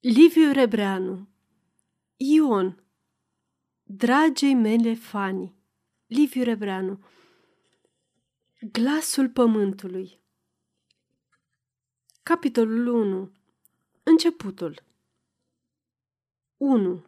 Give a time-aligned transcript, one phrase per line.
[0.00, 1.28] Liviu Rebreanu.
[2.16, 2.84] Ion
[3.82, 5.54] Dragei mele fani.
[6.06, 6.98] Liviu Rebreanu.
[8.72, 10.20] Glasul pământului.
[12.22, 13.32] Capitolul 1
[14.02, 14.82] Începutul.
[16.56, 17.04] 1.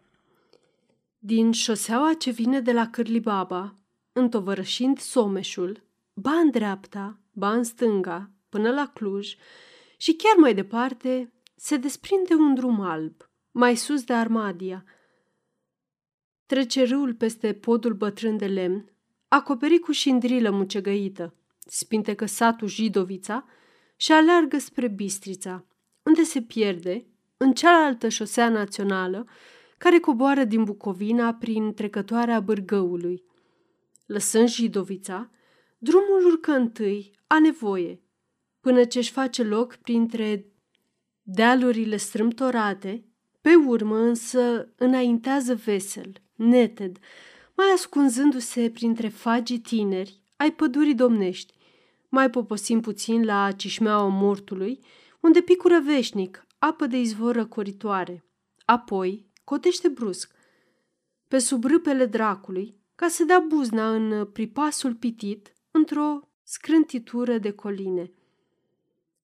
[1.18, 3.74] Din șoseaua ce vine de la Cârlibaba,
[4.12, 5.82] întovărășind Someșul,
[6.14, 9.36] ba în dreapta, ba în stânga, până la Cluj
[9.96, 11.32] și chiar mai departe,
[11.62, 14.84] se desprinde un drum alb, mai sus de Armadia.
[16.46, 18.92] Trece râul peste podul bătrân de lemn,
[19.28, 21.34] acoperit cu șindrilă mucegăită,
[21.66, 23.44] spintecă satul Jidovița
[23.96, 25.64] și aleargă spre Bistrița,
[26.02, 27.06] unde se pierde
[27.36, 29.26] în cealaltă șosea națională
[29.78, 33.24] care coboară din Bucovina prin trecătoarea Bârgăului.
[34.06, 35.30] Lăsând Jidovița,
[35.78, 38.02] drumul urcă întâi a nevoie,
[38.60, 40.50] până ce își face loc printre
[41.32, 43.04] Dealurile strâmtorate,
[43.40, 46.98] pe urmă însă înaintează vesel, neted,
[47.56, 51.54] mai ascunzându-se printre fagii tineri ai pădurii domnești,
[52.08, 54.80] mai poposim puțin la cișmeaua mortului,
[55.20, 58.24] unde picură veșnic apă de izvor răcoritoare.
[58.64, 60.34] Apoi cotește brusc,
[61.28, 68.12] pe sub râpele dracului, ca să dea buzna în pripasul pitit într-o scrântitură de coline.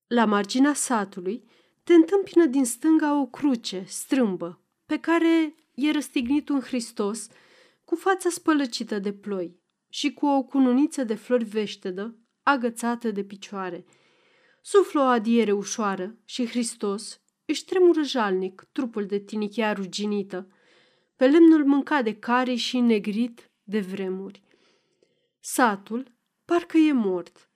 [0.07, 1.45] La marginea satului,
[1.87, 7.29] te întâmpină din stânga o cruce strâmbă, pe care e răstignit un Hristos
[7.85, 13.85] cu fața spălăcită de ploi și cu o cununiță de flori veștedă agățată de picioare.
[14.63, 20.49] Suflă o adiere ușoară și Hristos își tremură jalnic trupul de tinichea ruginită,
[21.17, 24.43] pe lemnul mâncat de care și negrit de vremuri.
[25.41, 26.13] Satul
[26.45, 27.51] parcă e mort.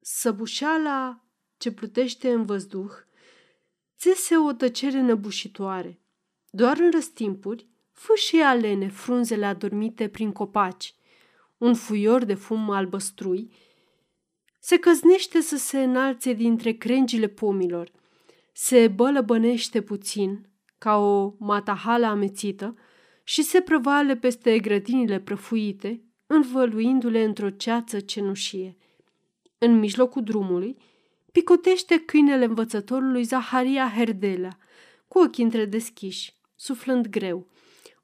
[0.00, 1.24] Săbușeala
[1.56, 3.08] ce plutește în văzduh
[4.00, 6.00] țese o tăcere năbușitoare.
[6.50, 10.94] Doar în răstimpuri, fâșie alene frunzele adormite prin copaci.
[11.58, 13.50] Un fuior de fum albăstrui
[14.58, 17.90] se căznește să se înalțe dintre crengile pomilor.
[18.52, 22.76] Se bălăbănește puțin, ca o matahală amețită,
[23.24, 28.76] și se prăvale peste grădinile prăfuite, învăluindu-le într-o ceață cenușie.
[29.58, 30.76] În mijlocul drumului,
[31.32, 34.58] picotește câinele învățătorului Zaharia Herdelea,
[35.08, 37.48] cu ochii întredeschiși, suflând greu.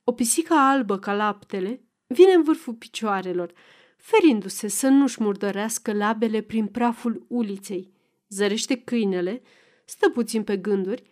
[0.04, 3.52] O pisică albă ca laptele vine în vârful picioarelor,
[3.96, 7.92] ferindu-se să nu-și murdărească labele prin praful uliței.
[8.28, 9.42] Zărește câinele,
[9.84, 11.02] stă puțin pe gânduri,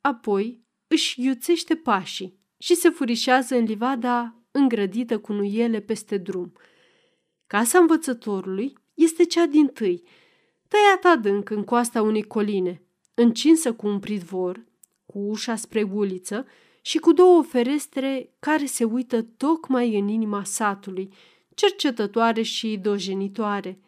[0.00, 6.52] apoi își iuțește pașii și se furișează în livada îngrădită cu nuiele peste drum.
[7.46, 10.02] Casa învățătorului este cea din tâi,
[10.72, 12.82] tăiat adânc în coasta unei coline,
[13.14, 14.64] încinsă cu un pridvor,
[15.06, 16.46] cu ușa spre uliță
[16.82, 21.12] și cu două ferestre care se uită tocmai în inima satului,
[21.54, 23.80] cercetătoare și dojenitoare.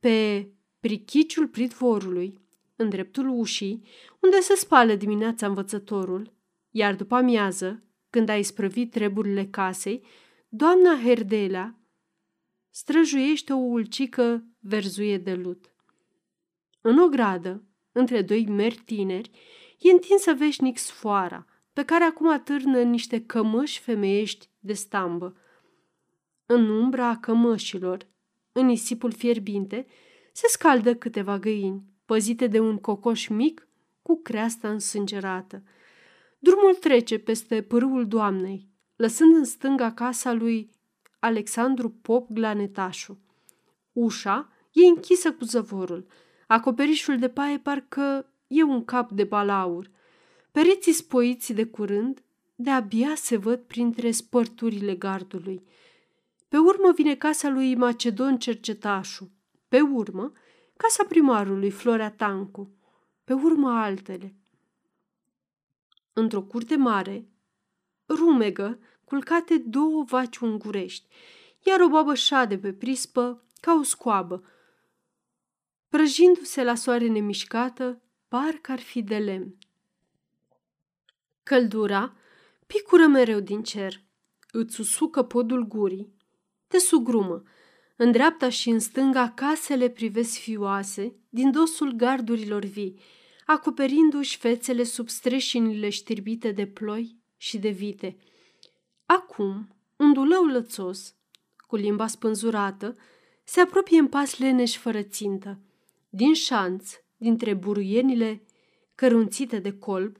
[0.00, 0.48] Pe
[0.80, 2.40] prichiciul pridvorului,
[2.76, 3.82] în dreptul ușii,
[4.20, 6.32] unde se spală dimineața învățătorul,
[6.70, 10.02] iar după amiază, când a isprăvit treburile casei,
[10.48, 11.74] doamna Herdela
[12.70, 15.72] străjuiește o ulcică verzuie de lut.
[16.88, 17.62] În o gradă,
[17.92, 19.30] între doi meri tineri,
[19.78, 25.36] e întinsă veșnic sfoara, pe care acum atârnă niște cămăși femeiești de stambă.
[26.46, 28.06] În umbra cămășilor,
[28.52, 29.86] în nisipul fierbinte,
[30.32, 33.68] se scaldă câteva găini, păzite de un cocoș mic
[34.02, 35.62] cu creasta însângerată.
[36.38, 40.70] Drumul trece peste pârâul doamnei, lăsând în stânga casa lui
[41.18, 43.18] Alexandru Pop Glanetașu.
[43.92, 46.06] Ușa e închisă cu zăvorul,
[46.48, 49.90] Acoperișul de paie parcă e un cap de balaur.
[50.52, 52.22] Pereții spoiți de curând,
[52.54, 55.62] de-abia se văd printre spărturile gardului.
[56.48, 59.30] Pe urmă vine casa lui Macedon Cercetașu.
[59.68, 60.32] Pe urmă,
[60.76, 62.70] casa primarului Florea Tancu.
[63.24, 64.34] Pe urmă altele.
[66.12, 67.28] Într-o curte mare,
[68.06, 71.06] rumegă, culcate două vaci ungurești,
[71.66, 74.44] iar o babă șade pe prispă ca o scoabă,
[75.88, 79.54] prăjindu-se la soare nemișcată, parcă ar fi de lemn.
[81.42, 82.16] Căldura
[82.66, 84.02] picură mereu din cer,
[84.50, 86.12] îți usucă podul gurii,
[86.66, 87.42] te sugrumă.
[87.96, 93.00] În dreapta și în stânga casele privesc fioase din dosul gardurilor vii,
[93.46, 98.16] acoperindu-și fețele sub streșinile știrbite de ploi și de vite.
[99.06, 101.14] Acum, un dulău lățos,
[101.56, 102.96] cu limba spânzurată,
[103.44, 105.58] se apropie în pas leneș fără țintă.
[106.08, 108.42] Din șanț, dintre buruienile
[108.94, 110.16] cărunțite de colb,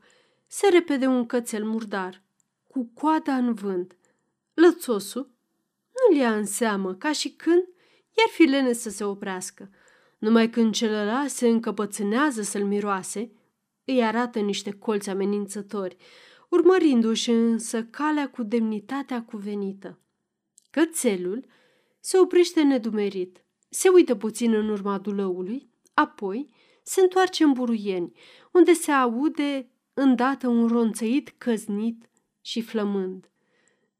[0.46, 2.22] se repede un cățel murdar,
[2.66, 3.96] cu coada în vânt.
[4.54, 5.30] Lățosul
[5.92, 7.64] nu-l ia în seamă, ca și când
[8.18, 9.70] iar fi lene să se oprească.
[10.18, 13.32] Numai când celălalt se încăpățânează să-l miroase,
[13.84, 15.96] îi arată niște colți amenințători,
[16.48, 19.98] urmărindu-și însă calea cu demnitatea cuvenită.
[20.70, 21.44] Cățelul
[22.00, 26.50] se oprește nedumerit, se uită puțin în urma dulăului, apoi
[26.82, 28.12] se întoarce în buruieni,
[28.52, 32.08] unde se aude îndată un ronțăit căznit
[32.40, 33.30] și flămând.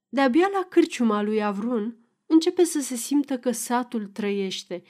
[0.09, 1.97] De-abia la cârciuma lui Avrun
[2.27, 4.83] începe să se simtă că satul trăiește.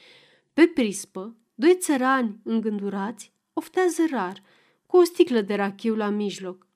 [0.53, 4.43] Pe prispă, doi țărani îngândurați oftează rar,
[4.87, 6.67] cu o sticlă de rachiu la mijloc.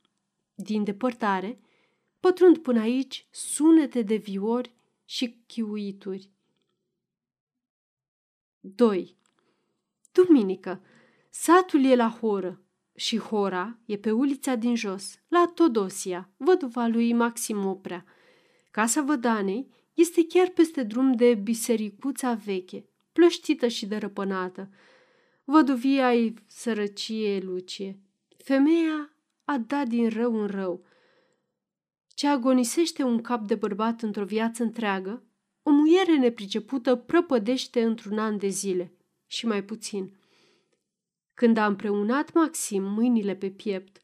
[0.55, 1.61] Din depărtare,
[2.20, 4.75] pătrund până aici sunete de viori
[5.05, 6.31] și chiuituri.
[8.61, 9.20] 2.
[10.12, 10.82] Duminică.
[11.31, 12.62] Satul e la horă
[12.94, 18.05] și hora e pe ulița din jos, la Todosia, văduva lui Maxim Oprea.
[18.70, 24.70] Casa vădanei este chiar peste drum de bisericuța veche, plăștită și dărăpânată.
[25.44, 27.99] Văduvia ai sărăcie lucie.
[28.37, 30.85] Femeia a dat din rău în rău.
[32.14, 35.23] Ce agonisește un cap de bărbat într-o viață întreagă,
[35.62, 38.93] o muiere nepricepută prăpădește într-un an de zile
[39.32, 40.17] și mai puțin.
[41.34, 44.00] Când a împreunat Maxim mâinile pe piept,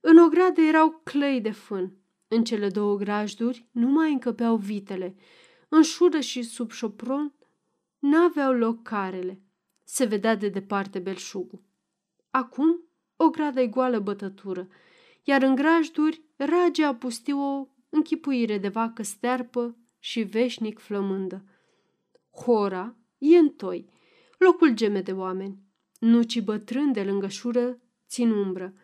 [0.00, 1.96] în ogradă erau clăi de fân.
[2.28, 5.16] În cele două grajduri nu mai încăpeau vitele.
[5.68, 7.34] În șură și sub șopron
[7.98, 9.40] n-aveau loc carele.
[9.84, 11.62] Se vedea de departe belșugul.
[12.30, 12.80] Acum
[13.16, 14.68] o gradă goală bătătură,
[15.22, 21.44] iar în grajduri rage a pustiu o închipuire de vacă stearpă și veșnic flămândă.
[22.30, 23.98] Hora e întoi,
[24.40, 25.58] locul geme de oameni.
[25.98, 28.74] Nucii bătrâni de lângă șură țin umbră.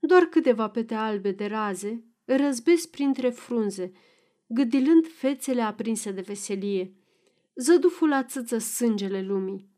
[0.00, 3.92] Doar câteva pete albe de raze răzbesc printre frunze,
[4.46, 6.94] gâdilând fețele aprinse de veselie.
[7.54, 9.70] Zăduful ațăță sângele lumii.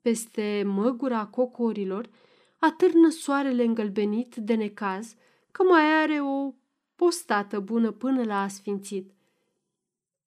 [0.00, 2.10] Peste măgura cocorilor
[2.58, 5.14] atârnă soarele îngălbenit de necaz
[5.50, 6.54] că mai are o
[6.96, 9.14] postată bună până la asfințit.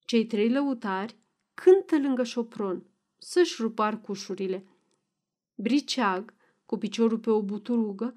[0.05, 1.17] Cei trei lăutari
[1.53, 2.83] cântă lângă șopron
[3.23, 4.65] să-și rupar cușurile.
[5.55, 6.33] Briceag,
[6.65, 8.15] cu piciorul pe o buturugă,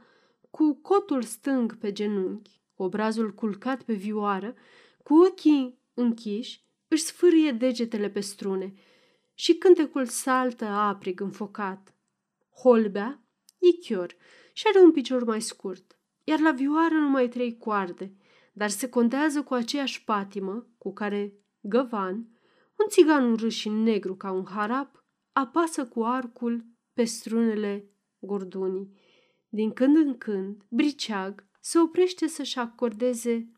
[0.50, 4.54] cu cotul stâng pe genunchi, cu obrazul culcat pe vioară,
[5.02, 8.74] cu ochii închiși, își sfârie degetele pe strune
[9.34, 11.94] și cântecul saltă aprig înfocat.
[12.62, 13.24] Holbea
[13.58, 14.16] e chior
[14.52, 18.16] și are un picior mai scurt, iar la vioară numai trei coarde,
[18.52, 22.35] dar se contează cu aceeași patimă cu care Găvan,
[22.78, 28.94] un țigan urât și negru ca un harap, apasă cu arcul pe strunele gordunii.
[29.48, 33.50] Din când în când, briceag se oprește să-și acordeze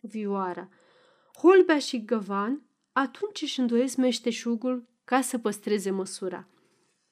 [0.00, 0.68] vioara.
[1.36, 2.62] Holbea și Găvan
[2.92, 6.48] atunci își îndoiesc meșteșugul ca să păstreze măsura.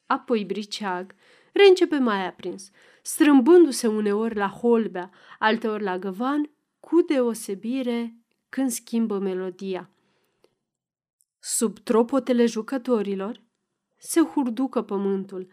[0.06, 1.14] Apoi briceag
[1.52, 2.70] reîncepe mai aprins,
[3.02, 6.50] strâmbându-se uneori la Holbea, alteori la Găvan,
[6.80, 8.16] cu deosebire
[8.48, 9.90] când schimbă melodia.
[11.40, 13.42] Sub tropotele jucătorilor
[13.96, 15.48] se hurducă pământul.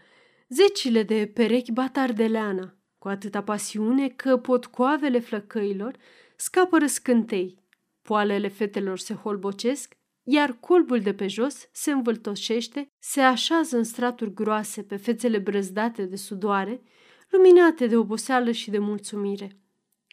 [0.48, 5.96] Zecile de perechi bat ardeleana, cu atâta pasiune că potcoavele flăcăilor
[6.36, 7.63] scapă răscântei.
[8.01, 14.34] Poalele fetelor se holbocesc, iar colbul de pe jos se învâltoșește, se așează în straturi
[14.34, 16.82] groase pe fețele brăzdate de sudoare,
[17.30, 19.60] luminate de oboseală și de mulțumire.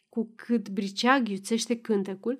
[0.09, 2.39] Cu cât briceag iuțește cântecul,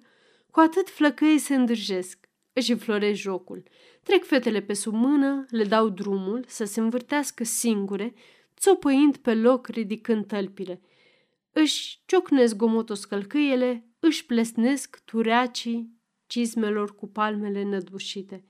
[0.51, 3.63] cu atât flăcăii se îndrăjesc, își înfloresc jocul.
[4.03, 8.13] Trec fetele pe sub mână, le dau drumul să se învârtească singure,
[8.57, 10.81] țopăind pe loc ridicând tălpile.
[11.51, 18.45] Își ciocnesc gomotos călcâiele, își plesnesc tureacii cizmelor cu palmele nădușite.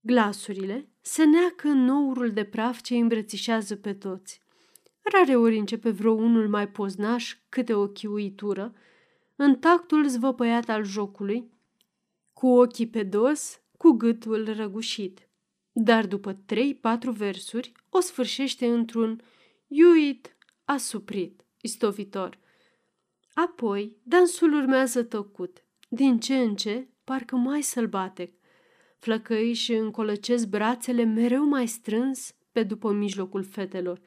[0.00, 4.40] Glasurile se neacă în nourul de praf ce îi îmbrățișează pe toți.
[5.02, 8.74] Rare ori începe vreo unul mai poznaș câte o chiuitură,
[9.36, 11.50] în tactul zvăpăiat al jocului,
[12.42, 15.28] cu ochii pe dos, cu gâtul răgușit.
[15.72, 19.20] Dar după trei-patru versuri o sfârșește într-un
[19.66, 22.38] iuit asuprit, istovitor.
[23.34, 28.32] Apoi, dansul urmează tăcut, din ce în ce, parcă mai sălbatec.
[28.98, 34.00] Flăcăiși și încolăcesc brațele mereu mai strâns pe după mijlocul fetelor.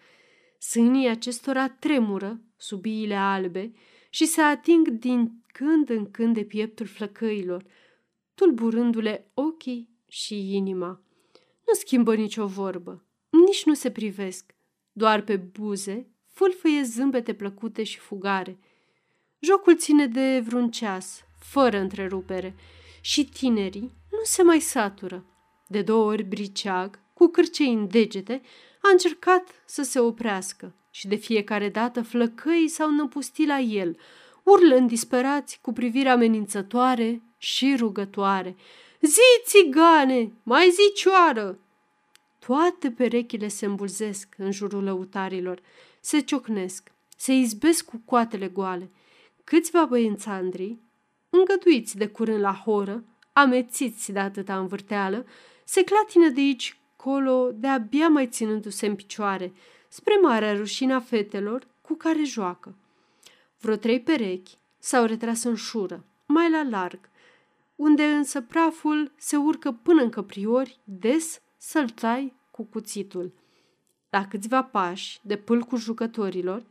[0.60, 3.72] Sânii acestora tremură sub iile albe
[4.10, 7.65] și se ating din când în când de pieptul flăcăilor–
[8.36, 11.01] tulburându-le ochii și inima.
[11.68, 14.56] Nu schimbă nicio vorbă, nici nu se privesc,
[14.92, 18.60] doar pe buze fâlfâie zâmbete plăcute și fugare.
[19.39, 22.56] Jocul ține de vreun ceas, fără întrerupere,
[23.01, 25.25] și tinerii nu se mai satură.
[25.68, 28.42] De două ori briceag, cu cârcei în degete,
[28.82, 33.98] a încercat să se oprească și de fiecare dată flăcăii s-au năpustit la el,
[34.44, 38.55] urlând disperați cu privire amenințătoare și rugătoare.
[39.01, 41.59] Zi, țigane, mai zi cioară!
[42.39, 45.61] Toate perechile se îmbulzesc în jurul lăutarilor,
[45.99, 48.89] se ciocnesc, se izbesc cu coatele goale.
[49.43, 50.77] Câțiva băiețandri,
[51.29, 55.25] îngăduiți de curând la horă, amețiți de atâta învârteală,
[55.63, 59.53] se clatină de aici colo, de-abia mai ținându-se în picioare,
[59.87, 62.75] spre marea rușine a fetelor cu care joacă.
[63.59, 66.99] Vreo trei perechi s-au retras în șură, mai la larg,
[67.75, 73.34] unde însă praful se urcă până în căpriori, des să-l tai cu cuțitul.
[74.10, 76.65] La câțiva pași de pâlcul jucătorilor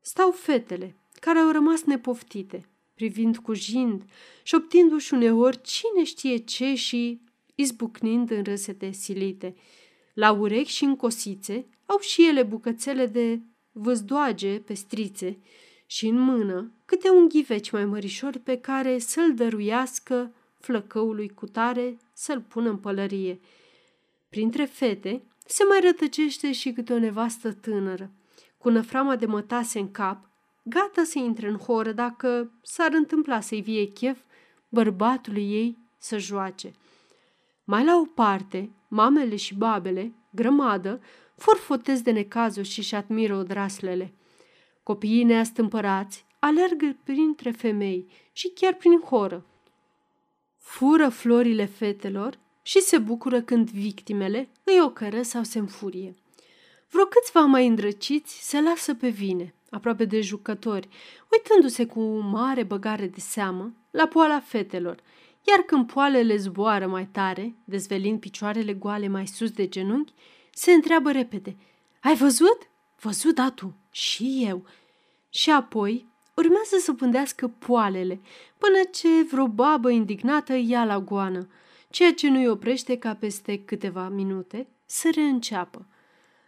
[0.00, 4.02] stau fetele, care au rămas nepoftite, privind cu jind,
[4.42, 7.20] șoptindu-și uneori cine știe ce și
[7.54, 9.54] izbucnind în râsete silite.
[10.14, 13.40] La urechi și în cosițe au și ele bucățele de
[13.72, 15.38] văzdoage pestrițe
[15.94, 21.96] și în mână câte un ghiveci mai mărișor pe care să-l dăruiască flăcăului cu tare
[22.12, 23.40] să-l pună în pălărie.
[24.28, 28.10] Printre fete se mai rătăcește și câte o nevastă tânără,
[28.58, 30.30] cu năframa de mătase în cap,
[30.62, 34.18] gata să intre în horă dacă s-ar întâmpla să-i vie chef
[34.68, 36.72] bărbatului ei să joace.
[37.64, 41.00] Mai la o parte, mamele și babele, grămadă,
[41.36, 44.14] forfotez de necazuri și-și admiră odraslele.
[44.84, 49.46] Copiii neastâmpărați alergă printre femei și chiar prin horă.
[50.58, 56.14] Fură florile fetelor și se bucură când victimele îi ocără sau se înfurie.
[56.90, 60.88] Vreo câțiva mai îndrăciți se lasă pe vine, aproape de jucători,
[61.32, 65.02] uitându-se cu mare băgare de seamă la poala fetelor,
[65.48, 70.12] iar când poalele zboară mai tare, dezvelind picioarele goale mai sus de genunchi,
[70.50, 71.56] se întreabă repede,
[72.00, 72.58] Ai văzut?
[73.04, 74.64] Văzut, da tu, și eu.
[75.28, 76.06] Și apoi
[76.36, 78.20] urmează să pândească poalele,
[78.58, 81.48] până ce vreo babă indignată ia la goană,
[81.90, 85.86] ceea ce nu-i oprește ca peste câteva minute să reînceapă.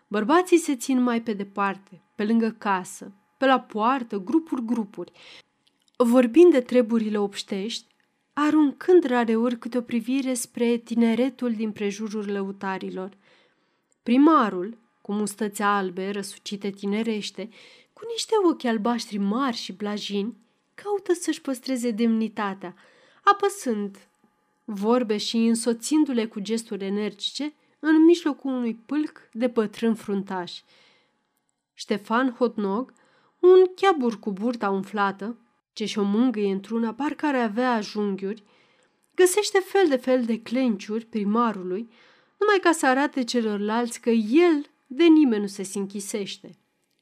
[0.09, 5.13] Bărbații se țin mai pe departe, pe lângă casă, pe la poartă, grupuri-grupuri.
[5.97, 7.87] Vorbind de treburile obștești,
[8.33, 13.11] aruncând rareori câte o privire spre tineretul din prejurul lăutarilor.
[14.03, 17.49] Primarul, cu mustăți albe, răsucite tinerește,
[17.93, 20.37] cu niște ochi albaștri mari și blajini,
[20.75, 22.75] caută să-și păstreze demnitatea,
[23.25, 24.09] apăsând
[24.65, 30.61] vorbe și însoțindu-le cu gesturi energice în mijlocul unui pâlc de bătrân fruntaș.
[31.75, 32.93] Ștefan Hotnog,
[33.41, 35.37] un chiabur cu burta umflată,
[35.73, 38.43] ce și-o mângâie într-una, parcă ar avea ajunghiuri,
[39.15, 41.91] găsește fel de fel de clenciuri primarului,
[42.39, 46.57] numai ca să arate celorlalți că el de nimeni nu se sinchisește.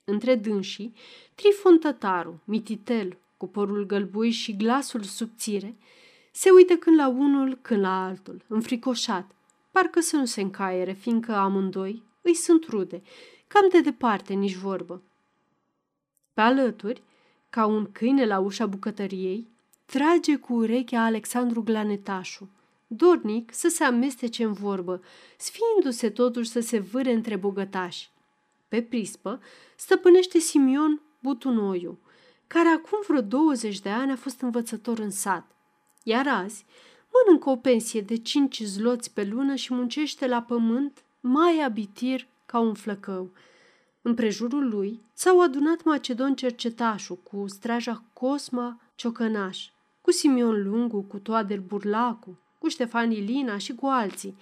[0.05, 0.95] Între dânsii,
[1.35, 5.77] Trifon Tătaru, mititel, cu părul gălbui și glasul subțire,
[6.33, 9.31] se uită când la unul, când la altul, înfricoșat,
[9.71, 13.03] parcă să nu se încaiere, fiindcă amândoi îi sunt rude,
[13.47, 15.03] cam de departe nici vorbă.
[16.33, 17.03] Pe alături,
[17.51, 19.49] ca un câine la ușa bucătăriei,
[19.85, 22.49] trage cu urechea Alexandru Glanetașu,
[22.87, 25.03] dornic să se amestece în vorbă,
[25.39, 28.11] sfiindu-se totuși să se vâre între bogătași.
[28.69, 29.41] Pe prispă
[29.77, 31.99] stăpânește Simion Butunoiu,
[32.47, 35.51] care acum vreo 20 de ani a fost învățător în sat,
[36.03, 36.65] iar azi
[37.13, 42.59] mănâncă o pensie de cinci zloți pe lună și muncește la pământ mai abitir ca
[42.59, 43.31] un flăcău.
[44.03, 49.69] În prejurul lui s-au adunat Macedon Cercetașul cu straja Cosma Ciocănaș,
[50.01, 54.37] cu Simion Lungu, cu Toader Burlacu, cu Ștefan Ilina și cu alții,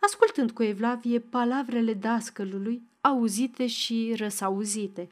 [0.00, 5.08] ascultând cu evlavie palavrele dascălului, auzite și răsauzite.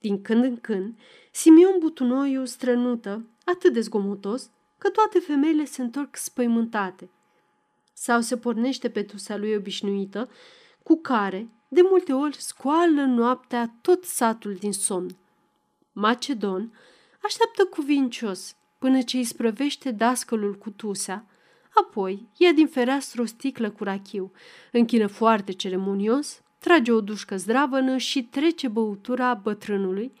[0.00, 0.98] Din când în când,
[1.30, 7.10] Simion Butunoiu strănută, atât de zgomotos, că toate femeile se întorc spăimântate.
[7.92, 10.30] Sau se pornește pe tusa lui obișnuită,
[10.82, 15.16] cu care, de multe ori, scoală noaptea tot satul din somn.
[15.92, 16.72] Macedon
[17.22, 21.26] așteaptă cuvincios până ce îi sprăvește dascălul cu tusea,
[21.82, 24.32] apoi ia din fereastră o sticlă cu rachiu,
[24.72, 30.12] închină foarte ceremonios, trage o dușcă zdravănă și trece băutura bătrânului,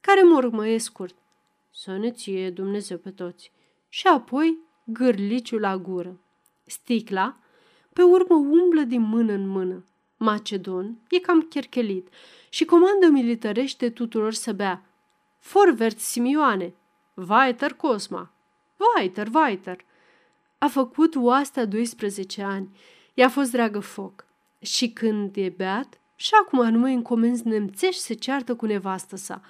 [0.00, 1.14] care mormăie scurt.
[1.70, 3.52] Să ne ție Dumnezeu pe toți!
[3.88, 6.20] Și apoi gârliciul la gură.
[6.64, 7.36] Sticla,
[7.92, 9.84] pe urmă, umblă din mână în mână.
[10.16, 12.08] Macedon e cam cherchelit
[12.48, 14.86] și comandă militărește tuturor să bea.
[15.38, 16.74] Forvert Simioane,
[17.14, 18.32] Vaiter Cosma,
[18.76, 19.84] Vaiter, Vaiter.
[20.62, 22.76] A făcut oastea 12 ani,
[23.14, 24.26] i-a fost dragă foc.
[24.58, 29.40] Și când e beat, și acum numai în comenzi nemțești se ceartă cu nevastă sa.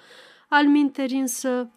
[0.47, 0.65] Al
[1.09, 1.71] însă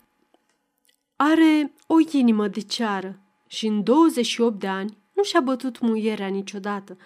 [1.16, 6.96] are o inimă de ceară și în 28 de ani nu și-a bătut muierea niciodată.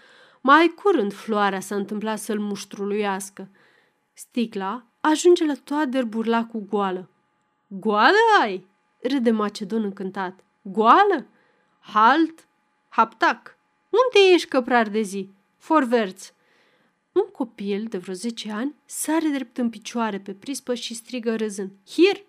[0.40, 3.48] Mai curând floarea s-a întâmplat să-l muștruluiască.
[4.12, 7.08] Sticla ajunge la toader burla cu goală.
[7.66, 8.66] Goală ai?
[9.02, 10.44] râde Macedon încântat.
[10.62, 11.26] Goală?
[11.92, 12.46] Halt?
[12.88, 13.56] Haptac?
[13.90, 15.30] Unde ești căprar de zi?
[15.58, 16.32] Forverț.
[17.12, 21.70] Un copil de vreo 10 ani sare drept în picioare pe prispă și strigă râzând.
[21.86, 22.24] Hir!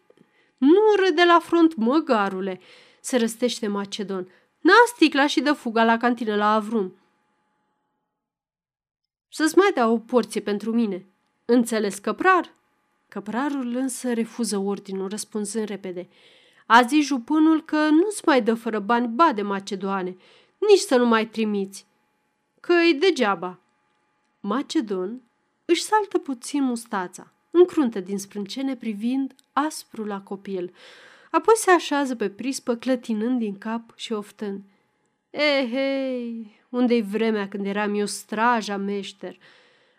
[0.57, 2.59] Nu râde la front, măgarule!
[3.01, 4.31] Se răstește Macedon.
[4.59, 6.95] N-a sticla și dă fuga la cantină la Avrum.
[9.29, 11.05] Să-ți mai dea o porție pentru mine.
[11.45, 12.53] Înțeles, căprar?
[13.07, 16.09] Căprarul însă refuză ordinul, răspunzând repede.
[16.73, 20.15] A zis jupânul că nu-ți mai dă fără bani ba de macedoane,
[20.69, 21.85] nici să nu mai trimiți,
[22.59, 23.59] că e degeaba.
[24.39, 25.21] Macedon
[25.65, 30.73] își saltă puțin mustața, încruntă din sprâncene privind aspru la copil,
[31.31, 34.61] apoi se așează pe prispă clătinând din cap și oftând.
[35.29, 39.37] Ehei, eh, unde-i vremea când eram eu straja meșter?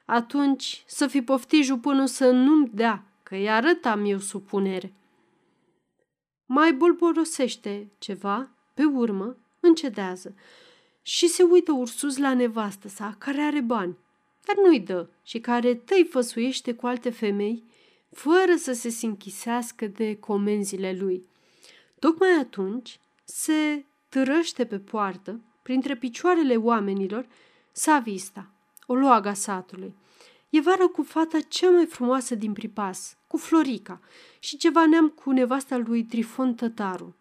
[0.05, 4.93] Atunci să fi poftit jupânul să nu-mi dea, că i arătam eu supunere.
[6.47, 10.35] Mai bulborosește ceva, pe urmă încedează
[11.03, 13.97] și se uită ursus la nevastă sa, care are bani,
[14.47, 17.65] dar nu-i dă și care tăi făsuiește cu alte femei,
[18.11, 21.27] fără să se sinchisească de comenzile lui.
[21.99, 27.27] Tocmai atunci se târăște pe poartă, printre picioarele oamenilor,
[27.73, 28.51] Savista,
[28.87, 29.95] o loaga satului.
[30.51, 34.01] E vară cu fata cea mai frumoasă din pripas, cu Florica,
[34.39, 37.15] și ceva neam cu nevasta lui Trifon Tătaru.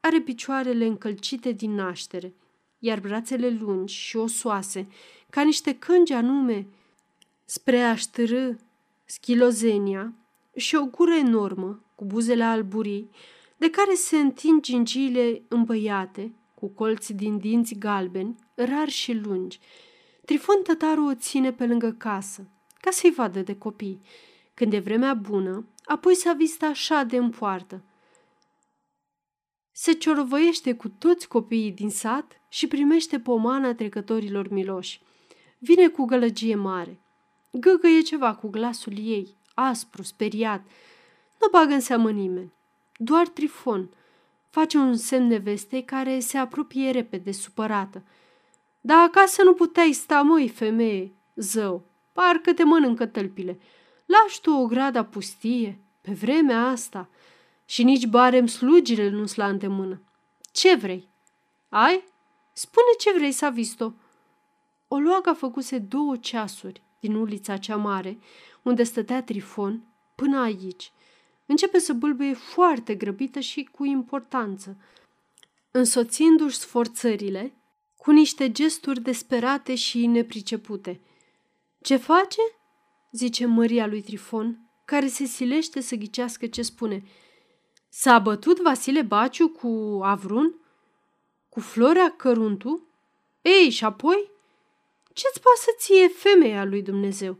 [0.00, 2.34] Are picioarele încălcite din naștere,
[2.78, 4.88] iar brațele lungi și osoase,
[5.30, 6.66] ca niște cângi anume,
[7.44, 8.52] spre a ștârâ
[9.04, 10.12] schilozenia
[10.56, 13.10] și o gură enormă, cu buzele alburii,
[13.56, 19.58] de care se întind gingiile îmbăiate, cu colți din dinți galbeni, rari și lungi.
[20.24, 22.46] Trifon tătarul o ține pe lângă casă,
[22.80, 24.00] ca să-i vadă de copii.
[24.60, 27.82] Când e vremea bună, apoi s-a vist așa de în poartă.
[29.72, 35.02] Se ciorovăiește cu toți copiii din sat și primește pomana trecătorilor miloși.
[35.58, 37.00] Vine cu gălăgie mare.
[37.52, 40.66] Găgăie ceva cu glasul ei, aspru, speriat.
[41.40, 42.52] Nu bagă în seamă nimeni.
[42.96, 43.90] Doar Trifon
[44.50, 48.02] face un semn nevestei care se apropie repede, supărată.
[48.80, 53.58] Dar acasă nu puteai sta, măi, femeie, zău, parcă te mănâncă tălpile.
[54.10, 57.08] Lași tu o grada pustie, pe vremea asta,
[57.64, 60.02] și nici barem slugile nu-s la îndemână.
[60.52, 61.08] Ce vrei?
[61.68, 62.04] Ai?
[62.52, 63.94] Spune ce vrei, s-a visto.
[64.88, 68.18] Oloaga făcuse două ceasuri din ulița cea mare,
[68.62, 69.82] unde stătea Trifon,
[70.14, 70.92] până aici.
[71.46, 74.76] Începe să bâlbâie foarte grăbită și cu importanță,
[75.70, 77.54] însoțindu-și sforțările
[77.96, 81.00] cu niște gesturi desperate și nepricepute.
[81.80, 82.40] Ce face?"
[83.10, 87.02] Zice Maria lui Trifon, care se silește să ghicească ce spune.
[87.88, 90.54] S-a bătut Vasile Baciu cu Avrun?
[91.48, 92.86] Cu Florea Căruntu?
[93.42, 94.30] Ei, și apoi?
[95.12, 97.38] Ce-ți pasă ție, femeia lui Dumnezeu?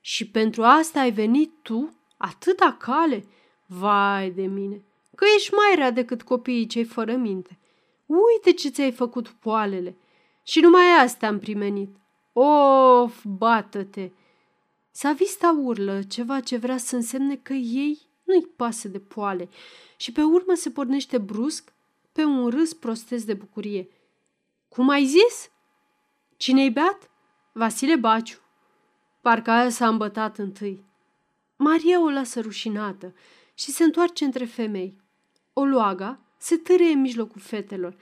[0.00, 3.24] Și pentru asta ai venit tu atâta cale?
[3.66, 4.84] Vai de mine,
[5.16, 7.58] că ești mai rea decât copiii cei fără minte.
[8.06, 9.96] Uite ce ți-ai făcut poalele.
[10.42, 11.96] Și numai astea am primenit.
[12.32, 14.10] Of, bată-te!
[14.94, 19.48] Savista urlă ceva ce vrea să însemne că ei nu-i pasă de poale
[19.96, 21.72] și pe urmă se pornește brusc
[22.12, 23.88] pe un râs prostesc de bucurie.
[24.68, 25.50] Cum ai zis?
[26.36, 27.10] Cine-i beat?
[27.52, 28.38] Vasile Baciu.
[29.20, 30.84] Parcă aia s-a îmbătat întâi.
[31.56, 33.14] Maria o lasă rușinată
[33.54, 35.00] și se întoarce între femei.
[35.52, 37.96] O loaga se târie în mijlocul fetelor,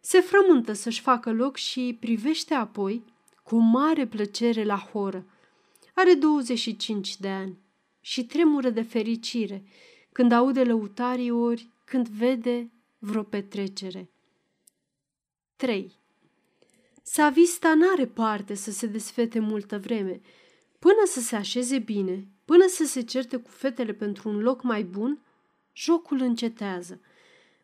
[0.00, 3.04] se frământă să-și facă loc și privește apoi
[3.42, 5.24] cu mare plăcere la horă.
[5.94, 7.58] Are 25 de ani
[8.00, 9.64] și tremură de fericire
[10.12, 14.10] când aude lăutarii ori când vede vreo petrecere.
[15.56, 15.98] 3.
[17.02, 20.20] Savista n-are parte să se desfete multă vreme,
[20.78, 24.82] până să se așeze bine, până să se certe cu fetele pentru un loc mai
[24.82, 25.18] bun,
[25.72, 27.00] jocul încetează.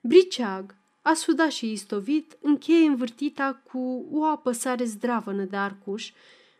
[0.01, 6.13] Briceag, asudat și istovit, încheie învârtita cu o apăsare zdravănă de arcuș,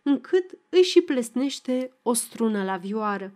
[0.07, 3.33] încât își și plesnește o strună la vioară.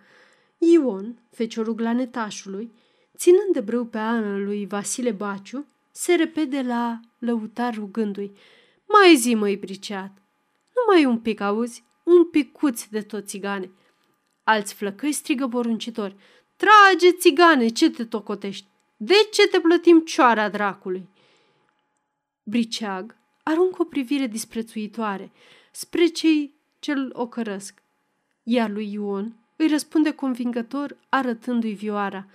[0.59, 2.72] Ion, feciorul glanetașului,
[3.16, 8.33] ținând de brâu pe Ana lui Vasile Baciu, se repede la lăutar rugându-i.
[8.87, 10.12] Mai zi, măi, briceat!
[10.74, 11.85] Numai un pic, auzi?
[12.02, 13.70] Un picuț de tot țigane.
[14.44, 16.16] Alți flăcăi strigă poruncitor.
[16.56, 18.66] Trage, țigane, ce te tocotești?
[18.96, 21.09] De ce te plătim cioara dracului?
[22.42, 25.33] Briceag aruncă o privire disprețuitoare
[25.72, 27.82] spre cei ce-l ocărăsc,
[28.42, 32.26] iar lui Ion îi răspunde convingător arătându-i vioara.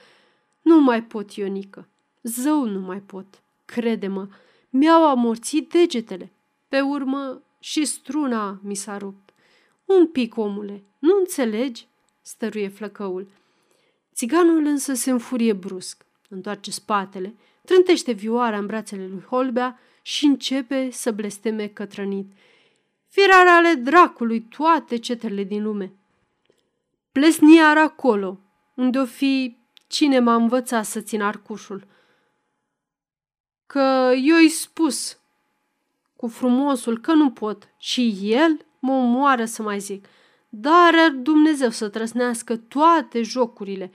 [0.62, 1.88] Nu mai pot, Ionică,
[2.22, 4.28] zău nu mai pot, crede-mă,
[4.70, 6.32] mi-au amorțit degetele.
[6.68, 9.34] Pe urmă și struna mi s-a rupt.
[9.86, 11.88] Un pic, omule, nu înțelegi?
[12.22, 13.28] stăruie flăcăul.
[14.14, 20.90] Țiganul însă se înfurie brusc, întoarce spatele, trântește vioara în brațele lui Holbea și începe
[20.92, 22.32] să blesteme cătrănit.
[23.16, 25.94] Firare ale dracului toate cetele din lume.
[27.12, 28.40] Plesniar acolo,
[28.74, 31.88] unde o fi cine m-a învățat să țin arcușul.
[33.66, 35.20] Că eu-i spus
[36.16, 40.08] cu frumosul că nu pot și el mă omoară să mai zic.
[40.50, 43.92] Dar Dumnezeu să trăsnească toate jocurile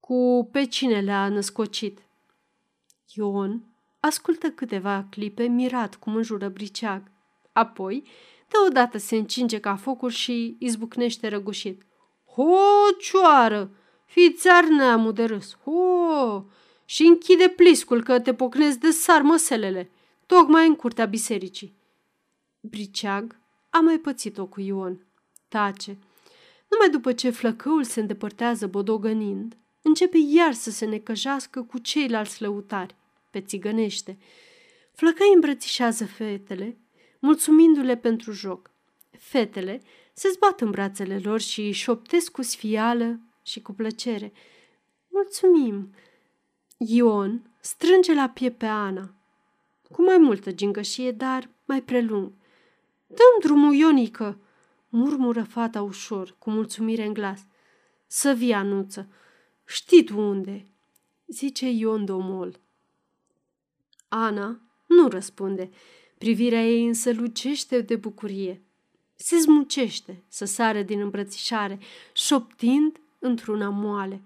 [0.00, 1.98] cu pe cine le-a născocit.
[3.14, 3.62] Ion
[4.00, 7.12] ascultă câteva clipe mirat cum înjură briceag.
[7.54, 8.02] Apoi,
[8.48, 11.82] deodată se încinge ca focul și izbucnește răgușit.
[12.26, 12.56] Ho,
[13.00, 13.70] cioară!
[14.06, 15.56] Fiți ar neamul de râs!
[15.64, 16.44] Ho!
[16.84, 19.90] Și închide pliscul că te pocnezi de sarmăselele,
[20.26, 21.74] tocmai în curtea bisericii.
[22.60, 23.36] Briceag
[23.70, 25.06] a mai pățit-o cu Ion.
[25.48, 25.98] Tace.
[26.68, 32.94] Numai după ce flăcăul se îndepărtează bodogănind, începe iar să se necăjească cu ceilalți lăutari,
[33.30, 34.18] pe țigănește.
[34.92, 36.78] Flăcăi îmbrățișează fetele,
[37.24, 38.70] mulțumindu-le pentru joc.
[39.18, 39.82] Fetele
[40.12, 44.32] se zbat în brațele lor și șoptesc cu sfială și cu plăcere.
[45.08, 45.94] Mulțumim!
[46.76, 49.14] Ion strânge la pie pe Ana,
[49.90, 52.32] cu mai multă gingășie, dar mai prelung.
[53.06, 54.38] Dăm drumul, Ionică!"
[54.88, 57.40] murmură fata ușor, cu mulțumire în glas.
[58.06, 59.08] Să vii, anunță.
[59.64, 60.66] Știi tu unde?"
[61.26, 62.60] zice Ion domol.
[64.08, 65.70] Ana nu răspunde.
[66.24, 68.62] Privirea ei însă lucește de bucurie.
[69.14, 71.78] Se zmucește să sară din îmbrățișare,
[72.12, 74.22] șoptind într-una moale.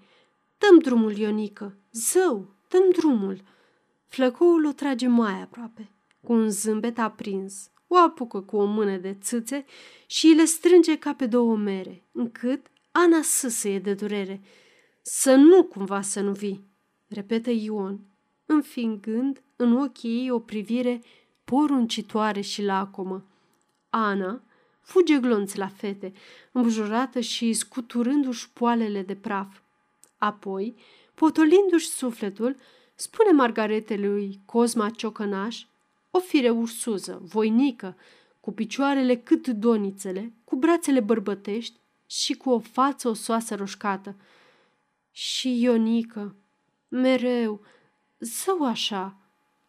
[0.59, 3.43] Dăm drumul, Ionică, zău, dăm drumul.
[4.07, 7.71] Flăcoul o trage mai aproape, cu un zâmbet aprins.
[7.87, 9.65] O apucă cu o mână de țâțe
[10.07, 14.41] și le strânge ca pe două mere, încât Ana sâsăie de durere.
[15.03, 16.65] Să nu cumva să nu vii,
[17.09, 18.01] repetă Ion,
[18.47, 21.03] înfingând în ochii ei o privire
[21.49, 23.25] poruncitoare și lacomă.
[23.91, 24.43] Ana
[24.81, 26.13] fuge glonț la fete,
[26.53, 29.59] îmbujurată și scuturându-și poalele de praf.
[30.19, 30.75] Apoi,
[31.15, 32.57] potolindu-și sufletul,
[32.95, 35.65] spune Margaretelui Cosma Ciocănaș,
[36.11, 37.97] o fire ursuză, voinică,
[38.41, 44.17] cu picioarele cât donițele, cu brațele bărbătești și cu o față osoasă roșcată.
[45.11, 46.35] Și Ionică,
[46.89, 47.61] mereu,
[48.19, 49.17] zău așa,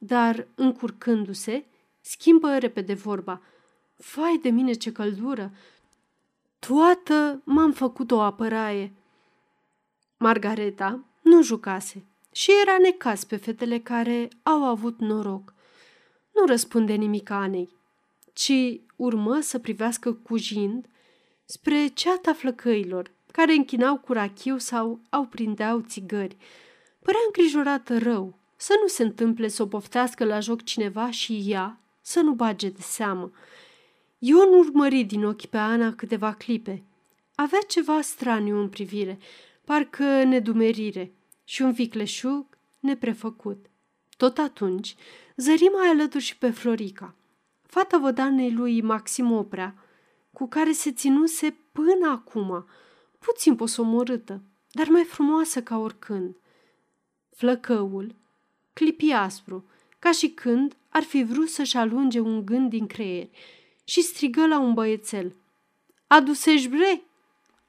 [0.01, 1.65] dar, încurcându-se,
[2.01, 3.41] schimbă repede vorba.
[4.13, 5.51] Vai de mine ce căldură!
[6.59, 8.93] Toată m-am făcut o apăraie.
[10.17, 15.53] Margareta nu jucase și era necas pe fetele care au avut noroc.
[16.33, 17.75] Nu răspunde nimic Anei,
[18.33, 20.85] ci urmă să privească cujind
[21.45, 26.37] spre ceata flăcăilor, care închinau cu rachiu sau au prindeau țigări.
[27.01, 31.79] Părea îngrijorată rău să nu se întâmple să o poftească la joc cineva și ea
[32.01, 33.31] să nu bage de seamă.
[34.17, 36.83] Ion urmări din ochi pe Ana câteva clipe.
[37.35, 39.19] Avea ceva straniu în privire,
[39.63, 42.45] parcă nedumerire și un vicleșug
[42.79, 43.65] neprefăcut.
[44.17, 44.95] Tot atunci,
[45.35, 47.15] zări mai alături și pe Florica,
[47.61, 49.75] fata vădanei lui Maxim Oprea,
[50.31, 52.65] cu care se ținuse până acum,
[53.19, 54.41] puțin posomorâtă,
[54.71, 56.35] dar mai frumoasă ca oricând.
[57.35, 58.15] Flăcăul
[58.79, 59.65] clipi aspru,
[59.99, 63.27] ca și când ar fi vrut să-și alunge un gând din creier
[63.83, 65.35] și strigă la un băiețel.
[66.07, 67.03] Adusești bre?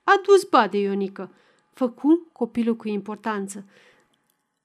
[0.05, 1.33] Adus bade, Ionică,
[1.73, 3.65] făcu copilul cu importanță.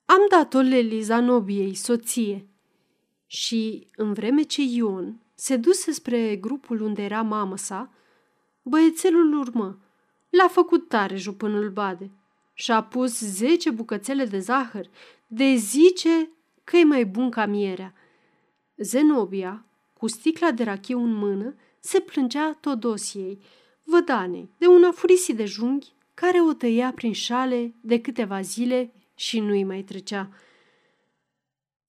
[0.05, 2.47] Am dat-o Leliza Nobiei, soție.
[3.25, 7.91] Și, în vreme ce Ion se duse spre grupul unde era mamă sa,
[8.61, 9.79] băiețelul urmă.
[10.29, 12.11] L-a făcut tare jupânul bade
[12.53, 14.89] și-a pus zece bucățele de zahăr,
[15.27, 16.29] de zice
[16.65, 17.93] că e mai bun ca mierea.
[18.77, 23.41] Zenobia, cu sticla de rachiu în mână, se plângea Todosiei,
[23.83, 29.39] vădanei, de un afurisit de junghi care o tăia prin șale de câteva zile și
[29.39, 30.29] nu-i mai trecea.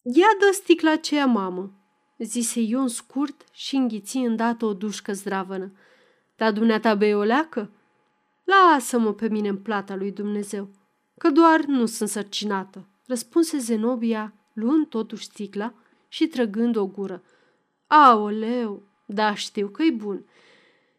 [0.03, 1.73] Ia dă sticla aceea, mamă,
[2.19, 5.73] zise Ion scurt și înghiți îndată o dușcă zdravănă.
[6.37, 7.71] Da dumneata bei o leacă?
[8.45, 10.69] Lasă-mă pe mine în plata lui Dumnezeu,
[11.19, 15.75] că doar nu sunt sărcinată, răspunse Zenobia, luând totuși sticla
[16.09, 17.23] și trăgând o gură.
[17.87, 20.25] Aoleu, da știu că-i bun.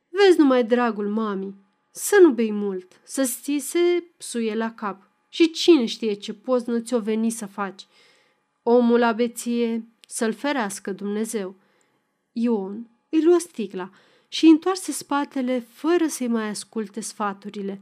[0.10, 1.56] Vezi numai dragul mami,
[1.92, 5.10] să nu bei mult, să ți se suie la cap.
[5.30, 7.88] Și cine știe ce poți nu ți-o veni să faci.
[8.64, 11.56] Omul la beție să-l ferească Dumnezeu.
[12.32, 13.90] Ion îi luă sticla
[14.28, 17.82] și întoarse spatele fără să-i mai asculte sfaturile.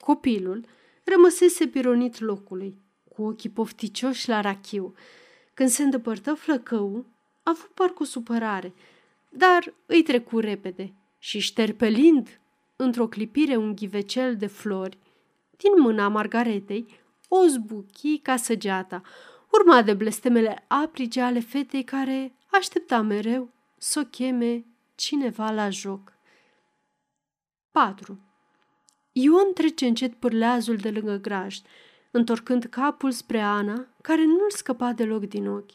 [0.00, 0.64] Copilul
[1.04, 2.78] rămăsese pironit locului,
[3.20, 4.94] cu ochii pofticioși la rachiu.
[5.54, 7.06] Când se îndepărtă flăcău,
[7.42, 8.74] a avut parcă o supărare,
[9.28, 12.40] dar îi trecu repede și șterpelind
[12.76, 14.98] într-o clipire un ghivecel de flori,
[15.56, 16.86] din mâna Margaretei,
[17.28, 19.02] o zbuchi ca săgeata,
[19.52, 26.12] urma de blestemele aprige ale fetei care aștepta mereu să o cheme cineva la joc.
[27.70, 28.20] 4.
[29.12, 31.62] Ion trece încet pârleazul de lângă grajd,
[32.10, 35.72] întorcând capul spre Ana, care nu-l scăpa deloc din ochi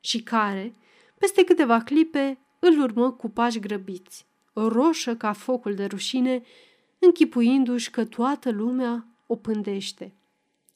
[0.00, 0.72] și care,
[1.18, 6.42] peste câteva clipe, îl urmă cu pași grăbiți, roșă ca focul de rușine,
[6.98, 10.12] închipuindu-și că toată lumea o pândește.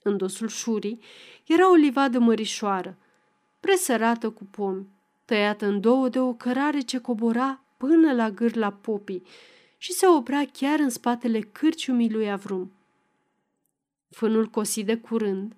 [0.03, 1.01] În dosul șurii
[1.47, 2.99] era o livadă mărișoară,
[3.61, 4.87] presărată cu pomi,
[5.25, 9.23] tăiată în două de o cărare ce cobora până la gârla popii
[9.79, 12.73] și se oprea chiar în spatele cârciumii lui Avrum.
[14.11, 15.57] Fânul cosit de curând,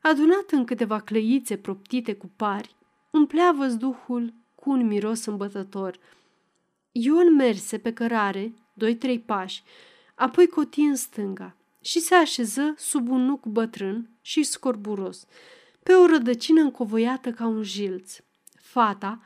[0.00, 2.76] adunat în câteva clăițe proptite cu pari,
[3.10, 5.98] umplea văzduhul cu un miros îmbătător.
[6.92, 9.62] Ion merse pe cărare, doi-trei pași,
[10.14, 15.26] apoi coti în stânga și se așeză sub un nuc bătrân și scorburos,
[15.82, 18.16] pe o rădăcină încovoiată ca un jilț.
[18.60, 19.20] Fata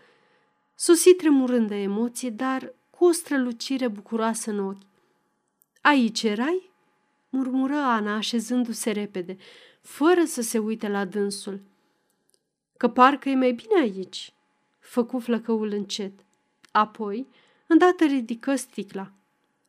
[0.75, 4.83] sosi tremurând de emoție, dar cu o strălucire bucuroasă în ochi.
[5.81, 6.72] Aici erai?"
[7.33, 9.37] Murmură Ana, așezându-se repede,
[9.81, 11.61] fără să se uite la dânsul.
[12.77, 14.33] Că parcă e mai bine aici,
[14.79, 16.13] făcu flăcăul încet.
[16.71, 17.27] Apoi,
[17.67, 19.13] îndată ridică sticla.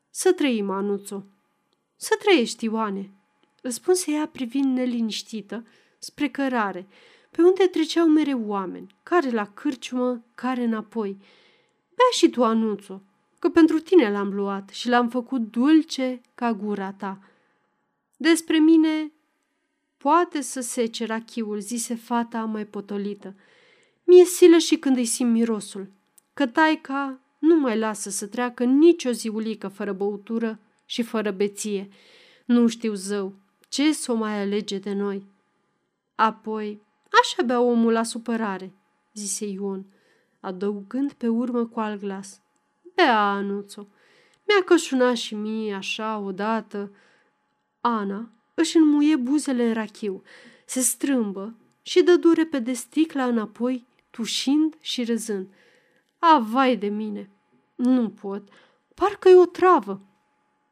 [0.09, 1.23] Să trăim, Anuțo.
[1.95, 3.09] Să trăiești, Ioane,
[3.61, 5.65] răspunse ea privind neliniștită
[5.99, 6.87] spre cărare,
[7.31, 11.17] pe unde treceau mereu oameni, care la cârciumă, care înapoi.
[11.95, 13.01] Bea și tu, Anuțo,
[13.39, 17.19] că pentru tine l-am luat și l-am făcut dulce ca gura ta.
[18.17, 19.11] Despre mine
[19.97, 23.35] poate să sece rachiul, zise fata mai potolită.
[24.03, 25.91] Mie silă și când îi simt mirosul,
[26.33, 31.89] că taica nu mai lasă să treacă nicio ziulică fără băutură și fără beție.
[32.45, 33.33] Nu știu zău
[33.69, 35.25] ce să o mai alege de noi.
[36.15, 36.81] Apoi,
[37.21, 38.73] așa bea omul la supărare,
[39.13, 39.85] zise Ion,
[40.39, 42.41] adăugând pe urmă cu alt glas.
[42.95, 43.87] Bea, Anuțo,
[44.47, 46.91] mi-a cășunat și mie așa odată.
[47.85, 50.23] Ana își înmuie buzele în rachiu,
[50.65, 55.47] se strâmbă și dă dure pe sticla înapoi, tușind și râzând.
[56.19, 57.29] A, vai de mine!
[57.75, 58.47] Nu pot,
[58.95, 60.01] parcă e o travă.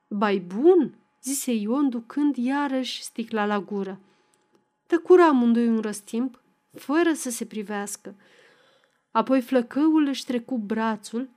[0.07, 3.99] Bai bun, zise Ion ducând iarăși sticla la gură.
[4.87, 8.15] Tăcura amândoi un răstimp, fără să se privească.
[9.11, 11.29] Apoi flăcăul își trecu brațul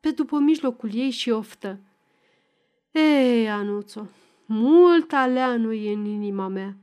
[0.00, 1.78] pe după mijlocul ei și oftă.
[2.90, 4.08] Ei, Anuțo,
[4.52, 6.76] mult aleanu e în inima mea.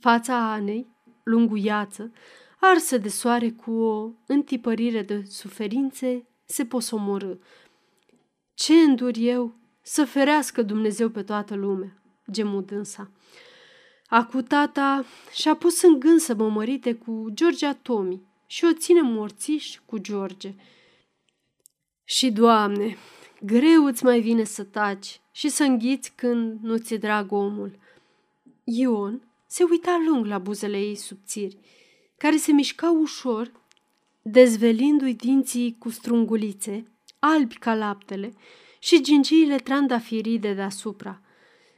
[0.00, 0.86] Fața Anei,
[1.24, 2.12] lunguiață,
[2.60, 7.34] arsă de soare cu o întipărire de suferințe, se posomorâ.
[8.54, 13.10] Ce îndur eu să ferească Dumnezeu pe toată lumea, gemu dânsa.
[14.06, 19.00] Acu tata și-a pus în gând să mă mărite cu Georgia Tomi și o ține
[19.00, 20.54] morțiș cu George.
[22.04, 22.96] Și, Doamne,
[23.40, 27.78] greu îți mai vine să taci și să înghiți când nu ți-e drag omul.
[28.64, 31.58] Ion se uita lung la buzele ei subțiri,
[32.16, 33.52] care se mișcau ușor,
[34.22, 36.86] dezvelindu-i dinții cu strungulițe,
[37.18, 38.32] albi ca laptele,
[38.78, 41.20] și gingiile trandafirii de deasupra.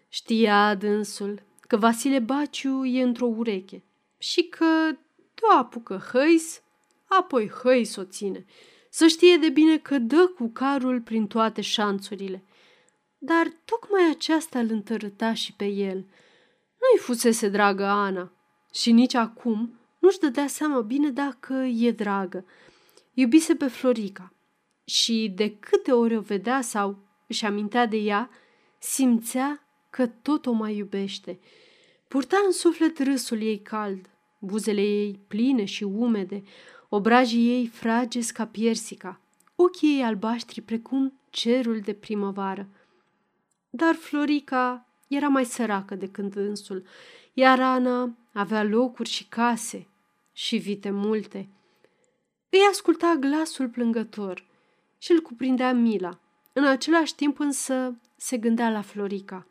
[0.09, 3.83] Știa dânsul că Vasile Baciu e într-o ureche
[4.19, 4.97] și că
[5.35, 6.63] te apucă hăis,
[7.05, 8.45] apoi hăis o ține.
[8.99, 12.45] Să știe de bine că dă cu carul prin toate șanțurile.
[13.19, 15.97] Dar tocmai aceasta îl întărâta și pe el.
[16.79, 18.33] Nu-i fusese dragă Ana
[18.73, 22.45] și nici acum nu-și dădea seama bine dacă e dragă.
[23.15, 24.33] Iubise pe Florica
[24.85, 28.31] și de câte ori o vedea sau își amintea de ea,
[28.79, 31.39] simțea că tot o mai iubește.
[32.09, 36.43] Purta în suflet râsul ei cald, buzele ei pline și umede,
[36.89, 39.21] obrajii ei fragezi ca piersica,
[39.55, 42.69] ochii ei albaștri precum cerul de primăvară.
[43.71, 46.87] Dar Florica era mai săracă decât însul,
[47.33, 49.87] iar Ana avea locuri și case
[50.33, 51.49] și vite multe.
[52.51, 54.45] Îi asculta glasul plângător
[54.99, 56.19] și îl cuprindea mila.
[56.53, 59.47] În același timp însă se gândea la Florica.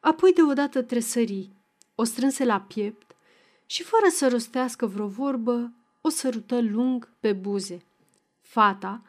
[0.00, 1.56] Apoi deodată tresării,
[1.94, 3.16] o strânse la piept
[3.66, 5.72] și fără să rostească vreo vorbă,
[6.04, 7.84] o sărută lung pe buze.
[8.40, 9.02] Fata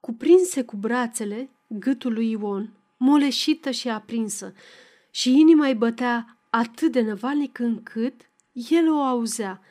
[0.00, 4.54] cuprinse cu brațele gâtul lui Ion, moleșită și aprinsă,
[5.10, 8.20] și inima îi bătea atât de năvalnic încât
[8.52, 9.62] el o auzea.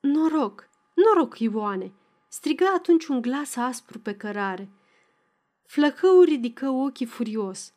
[0.00, 1.92] Noroc, noroc, Ioane!"
[2.28, 4.68] strigă atunci un glas aspru pe cărare.
[5.66, 7.72] Flăcăul ridică ochii furios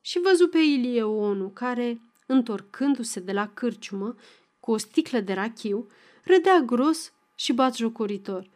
[0.00, 4.14] și văzu pe Ilie Onu, care, întorcându-se de la cârciumă,
[4.60, 5.86] cu o sticlă de rachiu,
[6.24, 8.50] râdea gros și batjocoritor.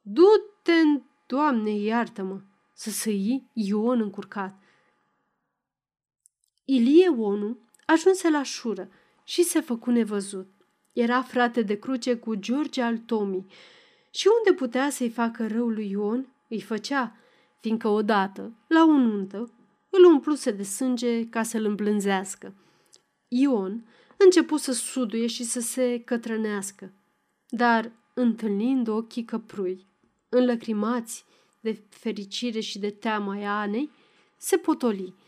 [0.00, 0.72] Du-te,
[1.26, 2.40] Doamne, iartă-mă!"
[2.72, 4.58] să săi Ion încurcat.
[6.64, 8.88] Ilie Onu ajunse la șură
[9.24, 10.48] și se făcu nevăzut.
[10.92, 13.46] Era frate de cruce cu George al Tomii
[14.10, 17.16] și unde putea să-i facă rău lui Ion, îi făcea,
[17.60, 19.52] fiindcă odată, la o nuntă,
[19.90, 22.54] îl umpluse de sânge ca să-l îmblânzească.
[23.28, 23.84] Ion
[24.16, 26.92] începu să suduie și să se cătrănească,
[27.50, 29.86] dar, întâlnind ochii căprui,
[30.28, 31.24] înlăcrimați
[31.60, 33.90] de fericire și de teamă a Anei,
[34.36, 35.14] se potoli–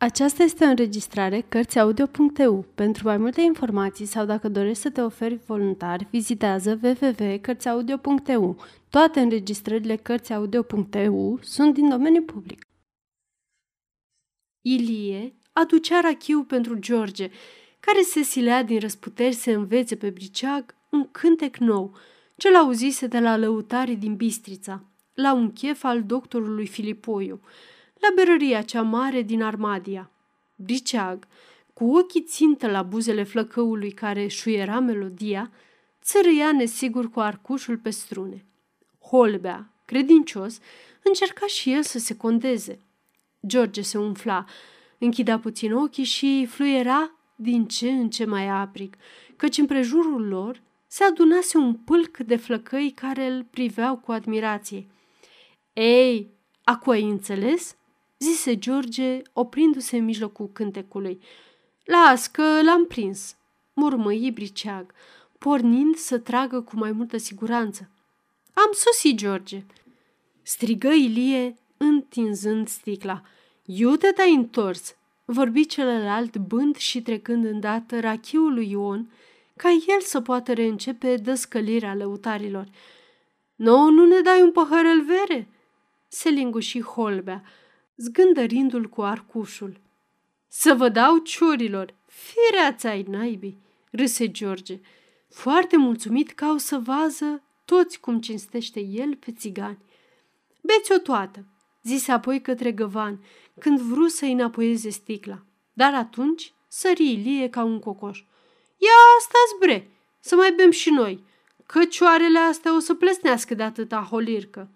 [0.00, 2.64] aceasta este o înregistrare Cărțiaudio.eu.
[2.74, 8.56] Pentru mai multe informații sau dacă dorești să te oferi voluntar, vizitează www.cărțiaudio.eu.
[8.90, 12.62] Toate înregistrările Cărțiaudio.eu sunt din domeniu public.
[14.60, 17.30] Ilie aducea rachiu pentru George,
[17.92, 21.96] care se silea din răsputeri să învețe pe briceag un cântec nou,
[22.36, 27.40] ce l-auzise de la lăutarii din Bistrița, la un chef al doctorului Filipoiu–
[28.00, 30.10] la berăria cea mare din Armadia.
[30.56, 31.26] Briceag,
[31.72, 35.50] cu ochii țintă la buzele flăcăului care șuiera melodia,
[36.02, 38.44] țărâia nesigur cu arcușul pe strune.
[39.00, 40.58] Holbea, credincios,
[41.02, 42.78] încerca și el să se condeze.
[43.46, 44.44] George se umfla,
[44.98, 48.96] închidea puțin ochii și fluiera din ce în ce mai aprig,
[49.36, 54.86] căci împrejurul lor se adunase un pâlc de flăcăi care îl priveau cu admirație.
[55.72, 56.30] Ei,
[56.64, 57.76] acu ai înțeles?"
[58.18, 61.20] zise George, oprindu-se în mijlocul cântecului.
[61.84, 63.36] Las că l-am prins,
[63.72, 64.92] murmăi briceag,
[65.38, 67.90] pornind să tragă cu mai multă siguranță.
[68.52, 69.64] Am sosit, George,
[70.42, 73.22] strigă Ilie, întinzând sticla.
[73.64, 74.96] Iute te-ai întors,
[75.30, 79.10] vorbi celălalt bând și trecând îndată rachiul lui Ion,
[79.56, 82.68] ca el să poată reîncepe dăscălirea lăutarilor.
[83.54, 85.48] No, nu ne dai un păhărel vere?"
[86.08, 87.42] se linguși Holbea,
[87.96, 89.80] zgândărindu-l cu arcușul.
[90.48, 93.58] Să vă dau ciorilor, fireața ai naibii,
[93.90, 94.80] râse George,
[95.28, 99.78] foarte mulțumit că au să vază toți cum cinstește el pe țigani.
[100.62, 101.44] Beți-o toată,
[101.82, 103.24] zise apoi către găvan,
[103.58, 105.42] când vru să înapoieze sticla.
[105.72, 108.18] Dar atunci sări Ilie ca un cocoș.
[108.76, 109.90] Ia asta bre,
[110.20, 111.24] să mai bem și noi,
[111.66, 114.70] căcioarele astea o să plesnească de atâta holircă.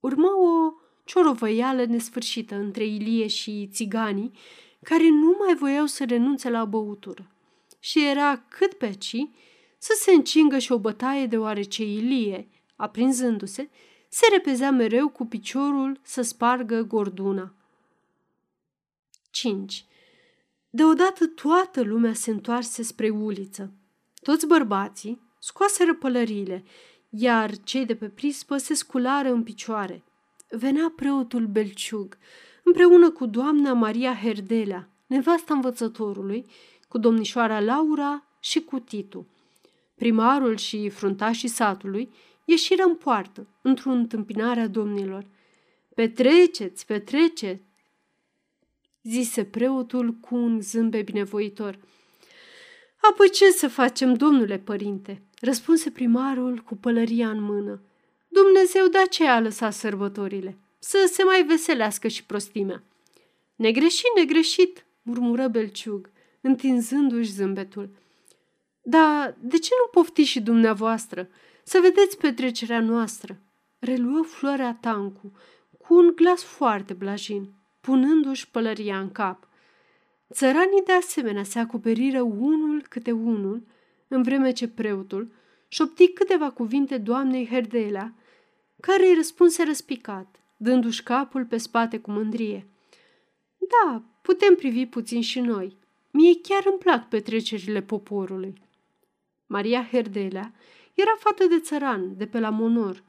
[0.00, 0.72] Urmă o
[1.04, 4.32] ciorovăială nesfârșită între Ilie și țiganii,
[4.82, 7.30] care nu mai voiau să renunțe la băutură.
[7.78, 9.16] Și era cât pe ci
[9.78, 13.70] să se încingă și o bătaie deoarece Ilie, aprinzându-se,
[14.14, 17.52] se repezea mereu cu piciorul să spargă gorduna.
[19.30, 19.84] 5.
[20.70, 23.72] Deodată toată lumea se întoarse spre uliță.
[24.22, 26.64] Toți bărbații scoaseră pălăriile,
[27.08, 30.02] iar cei de pe prispă se sculară în picioare–
[30.48, 32.18] venea preotul Belciug,
[32.62, 36.46] împreună cu doamna Maria Herdelea, nevasta învățătorului,
[36.88, 39.26] cu domnișoara Laura și cu Titu.
[39.94, 42.12] Primarul și fruntașii satului
[42.44, 45.26] ieșiră în poartă, într-o întâmpinare a domnilor.
[45.94, 47.62] Petreceți, petreceți,
[49.02, 51.78] zise preotul cu un zâmbet binevoitor.
[53.10, 55.22] Apoi ce să facem, domnule părinte?
[55.42, 57.82] răspunse primarul cu pălăria în mână.
[58.28, 62.82] Dumnezeu de aceea a lăsat sărbătorile, să se mai veselească și prostimea.
[63.54, 67.88] Negreșit, negreșit, murmură Belciug, întinzându-și zâmbetul.
[68.82, 71.28] Da, de ce nu poftiți și dumneavoastră?
[71.64, 73.38] Să vedeți petrecerea noastră.
[73.78, 75.32] Reluă floarea Tancu,
[75.78, 79.48] cu un glas foarte blajin, punându-și pălăria în cap.
[80.32, 83.66] Țăranii de asemenea se acoperiră unul câte unul,
[84.08, 85.32] în vreme ce preotul
[85.68, 88.14] șopti câteva cuvinte doamnei Herdelea,
[88.80, 92.66] care îi răspunse răspicat, dându-și capul pe spate cu mândrie.
[93.58, 95.76] Da, putem privi puțin și noi.
[96.10, 98.54] Mie chiar îmi plac petrecerile poporului.
[99.46, 100.52] Maria Herdelea
[100.94, 103.02] era fată de țăran, de pe la Monor,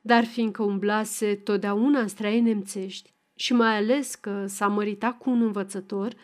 [0.00, 5.42] dar fiindcă umblase totdeauna în straie nemțești și mai ales că s-a măritat cu un
[5.42, 6.14] învățător,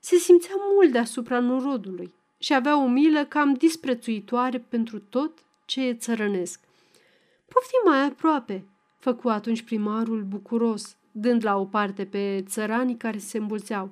[0.00, 5.94] se simțea mult deasupra norodului și avea o milă cam disprețuitoare pentru tot ce e
[5.94, 6.60] țărănesc.
[7.48, 8.64] Poftim mai aproape,
[8.98, 13.90] făcu atunci primarul bucuros, dând la o parte pe țăranii care se îmbulțeau.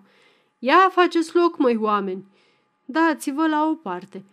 [0.59, 2.27] Ia faceți loc, măi oameni!
[2.85, 4.25] Dați-vă la o parte.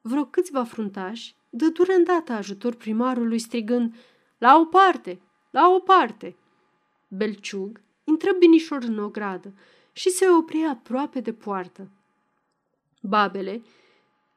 [0.00, 3.94] Vreo câțiva fruntași dădură îndată ajutor primarului strigând
[4.38, 5.20] La o parte!
[5.50, 6.36] La o parte!
[7.08, 9.52] Belciug intră binișor în ogradă
[9.92, 11.90] și se opri aproape de poartă.
[13.00, 13.62] Babele,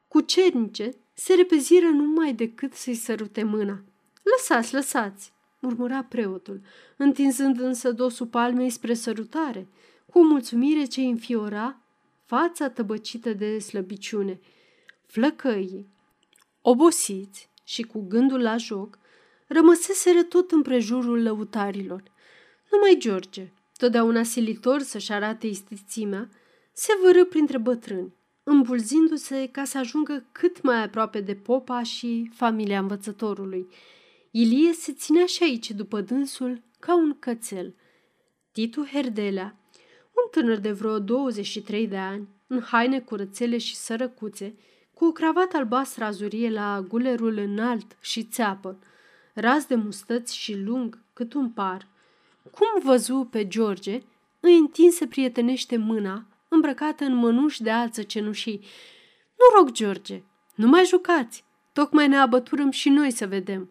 [0.08, 3.84] cu cernice, se repeziră numai decât să-i sărute mâna.
[4.24, 6.62] Lăsați, lăsați, murmura preotul,
[6.98, 9.68] întinzând însă dosul palmei spre sărutare,
[10.06, 11.82] cu o mulțumire ce înfiora
[12.26, 14.40] fața tăbăcită de slăbiciune.
[15.06, 15.88] Flăcăii,
[16.62, 19.00] obosiți și cu gândul la joc,
[19.48, 22.04] rămăseseră tot împrejurul lăutarilor.
[22.72, 26.30] Numai George, totdeauna silitor să-și arate istițimea,
[26.74, 32.80] se vără printre bătrâni, îmbulzindu-se ca să ajungă cât mai aproape de popa și familia
[32.80, 33.68] învățătorului.
[34.32, 37.76] Ilie se ținea și aici după dânsul ca un cățel.
[38.52, 39.56] Titu Herdelea,
[40.06, 44.56] un tânăr de vreo 23 de ani, în haine curățele și sărăcuțe,
[45.02, 48.80] cu o cravată albastră azurie la gulerul înalt și țeapă,
[49.34, 51.88] ras de mustăți și lung cât un par.
[52.52, 54.02] Cum văzu pe George,
[54.40, 58.66] îi întinse prietenește mâna, îmbrăcată în mănuși de alță cenușii.
[59.38, 60.24] Nu rog, George,
[60.56, 61.44] nu mai jucați,
[61.74, 63.70] tocmai ne abăturăm și noi să vedem.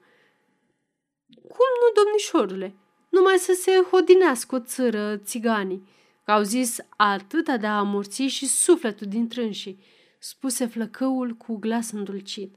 [1.26, 2.74] Cum nu, domnișorule?
[3.08, 5.88] Numai să se hodinească o țără țiganii,
[6.24, 11.90] că au zis atâta de a amorți și sufletul din trânsii spuse flăcăul cu glas
[11.90, 12.54] îndulcit.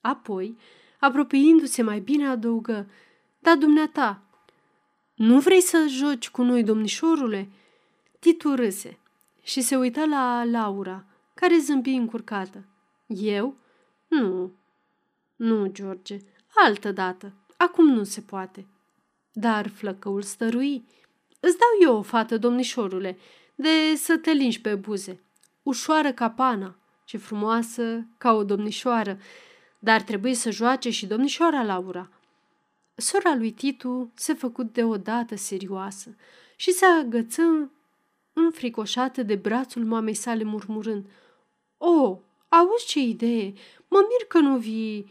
[0.00, 0.56] Apoi,
[1.00, 2.90] apropiindu-se mai bine, adăugă,
[3.38, 4.22] Da, dumneata,
[5.14, 7.48] nu vrei să joci cu noi, domnișorule?"
[8.18, 8.98] Titu râse
[9.42, 12.64] și se uită la Laura, care zâmbi încurcată.
[13.06, 13.56] Eu?
[14.08, 14.52] Nu.
[15.36, 16.18] Nu, George,
[16.54, 17.32] altă dată.
[17.56, 18.66] Acum nu se poate.
[19.32, 20.84] Dar flăcăul stărui.
[21.40, 23.18] Îți dau eu o fată, domnișorule,
[23.54, 25.20] de să te lingi pe buze.
[25.62, 26.76] Ușoară ca pana,
[27.10, 29.18] ce frumoasă, ca o domnișoară,
[29.78, 32.10] dar trebuie să joace și domnișoara Laura.
[32.94, 36.16] Sora lui Titu se făcut deodată serioasă
[36.56, 37.70] și se agăță
[38.32, 41.06] înfricoșată de brațul mamei sale murmurând
[41.78, 43.52] O, oh, auzi ce idee!
[43.88, 45.10] Mă mir că nu vii!"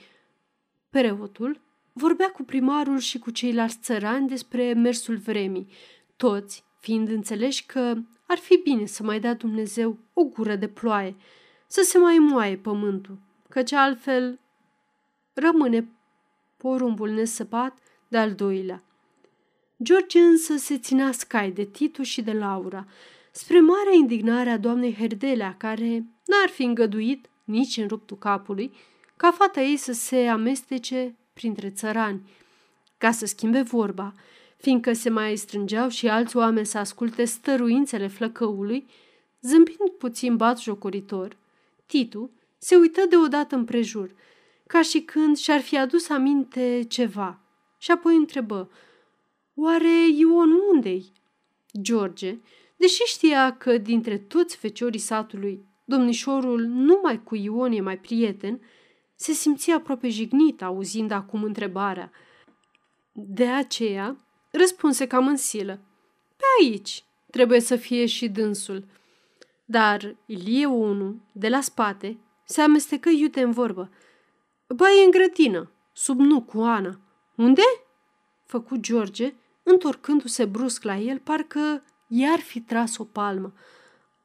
[0.89, 1.61] Preotul
[1.93, 5.67] vorbea cu primarul și cu ceilalți țărani despre mersul vremii,
[6.15, 7.95] toți fiind înțeleși că
[8.27, 11.15] ar fi bine să mai dea Dumnezeu o gură de ploaie–
[11.71, 13.17] să se mai moaie pământul,
[13.49, 14.39] căci altfel
[15.33, 15.87] rămâne
[16.57, 18.83] porumbul nesăpat de-al doilea.
[19.83, 22.85] George însă se ținea scai de Titu și de Laura,
[23.31, 28.73] spre marea indignare a doamnei Herdelea, care n-ar fi îngăduit, nici în ruptul capului,
[29.17, 32.29] ca fata ei să se amestece printre țărani,
[32.97, 34.13] ca să schimbe vorba,
[34.57, 38.87] fiindcă se mai strângeau și alți oameni să asculte stăruințele flăcăului,
[39.41, 41.37] zâmbind puțin bat jocoritor,
[41.89, 44.11] Titu se uită deodată împrejur,
[44.67, 47.39] ca și când și-ar fi adus aminte ceva,
[47.77, 48.71] și apoi întrebă,
[49.55, 51.11] Oare Ion unde-i?
[51.81, 52.37] George,
[52.75, 58.61] deși știa că dintre toți feciorii satului domnișorul numai cu Ion e mai prieten,
[59.15, 62.11] se simțea aproape jignit auzind acum întrebarea.
[63.11, 64.17] De aceea
[64.51, 65.79] răspunse cam în silă.
[66.35, 68.83] Pe aici trebuie să fie și dânsul–
[69.69, 73.89] dar Ilie 1, de la spate, se amestecă iute în vorbă.
[74.67, 76.99] Ba, e în grătină, sub nu cu Ana.
[77.35, 77.61] Unde?
[78.45, 83.53] Făcu George, întorcându-se brusc la el, parcă i-ar fi tras o palmă.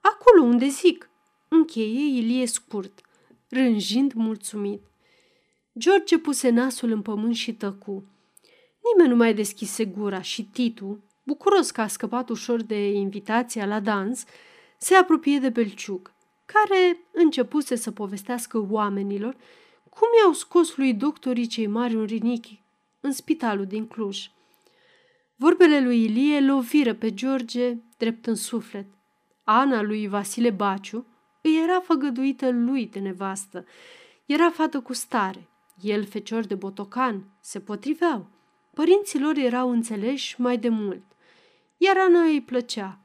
[0.01, 1.11] Acolo unde zic,
[1.49, 3.01] încheie Ilie scurt,
[3.49, 4.83] rânjind mulțumit.
[5.79, 8.05] George puse nasul în pământ și tăcu.
[8.83, 13.81] Nimeni nu mai deschise gura și Titu, bucuros că a scăpat ușor de invitația la
[13.81, 14.25] dans,
[14.79, 16.13] se apropie de Belciug,
[16.45, 19.37] care începuse să povestească oamenilor
[19.89, 22.63] cum i-au scos lui doctorii cei mari un rinichi
[23.01, 24.31] în spitalul din Cluj.
[25.37, 28.87] Vorbele lui Ilie loviră pe George drept în suflet.
[29.45, 31.07] Ana lui Vasile Baciu
[31.43, 33.65] îi era făgăduită lui de nevastă.
[34.27, 35.49] Era fată cu stare,
[35.81, 38.27] el fecior de botocan, se potriveau.
[38.75, 41.03] Părinții lor erau înțeleși mai de mult.
[41.77, 42.99] Iar Ana îi plăcea.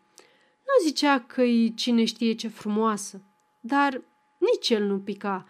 [0.70, 3.22] Nu zicea că e cine știe ce frumoasă,
[3.60, 4.02] dar
[4.38, 5.46] nici el nu pica.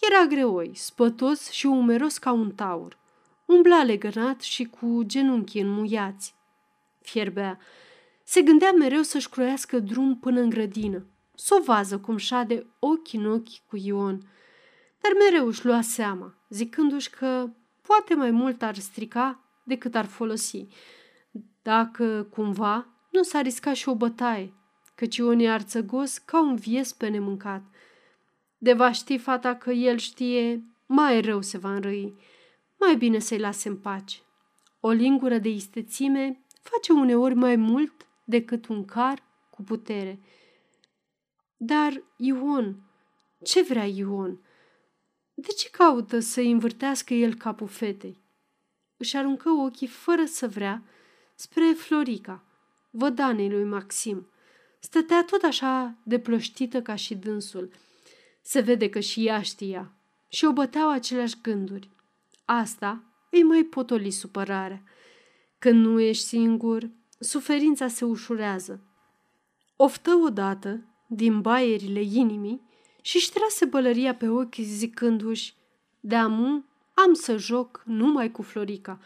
[0.00, 2.98] Era greoi, spătos și umeros ca un taur.
[3.44, 6.34] Umbla legănat și cu genunchii înmuiați.
[7.00, 7.58] Fierbea.
[8.24, 13.12] Se gândea mereu să-și croiască drum până în grădină, să o vază cum șade ochi
[13.12, 14.18] în ochi cu Ion.
[15.00, 17.50] Dar mereu își lua seama, zicându-și că
[17.82, 20.66] poate mai mult ar strica decât ar folosi.
[21.62, 24.52] Dacă, cumva, nu s-a riscat și o bătaie,
[24.98, 27.62] căci Ion e arțăgos ca un vies pe nemâncat.
[28.58, 32.14] De va ști fata că el știe, mai rău se va înrăi.
[32.76, 34.18] Mai bine să-i lase în pace.
[34.80, 40.20] O lingură de istețime face uneori mai mult decât un car cu putere.
[41.56, 42.76] Dar Ion,
[43.42, 44.40] ce vrea Ion?
[45.34, 48.22] De ce caută să-i învârtească el capul fetei?
[48.96, 50.82] Își aruncă ochii fără să vrea
[51.34, 52.44] spre Florica,
[52.90, 54.28] vădanei lui Maxim.
[54.80, 57.70] Stătea tot așa de plăștită ca și dânsul.
[58.42, 59.92] Se vede că și ea știa
[60.28, 61.90] și o băteau aceleași gânduri.
[62.44, 64.82] Asta îi mai potoli supărarea.
[65.58, 68.80] Când nu ești singur, suferința se ușurează.
[69.76, 72.62] Oftă odată din baierile inimii
[73.02, 75.54] și ștrase bălăria pe ochi zicându-și
[76.00, 76.64] De amu
[76.94, 79.00] am să joc numai cu Florica,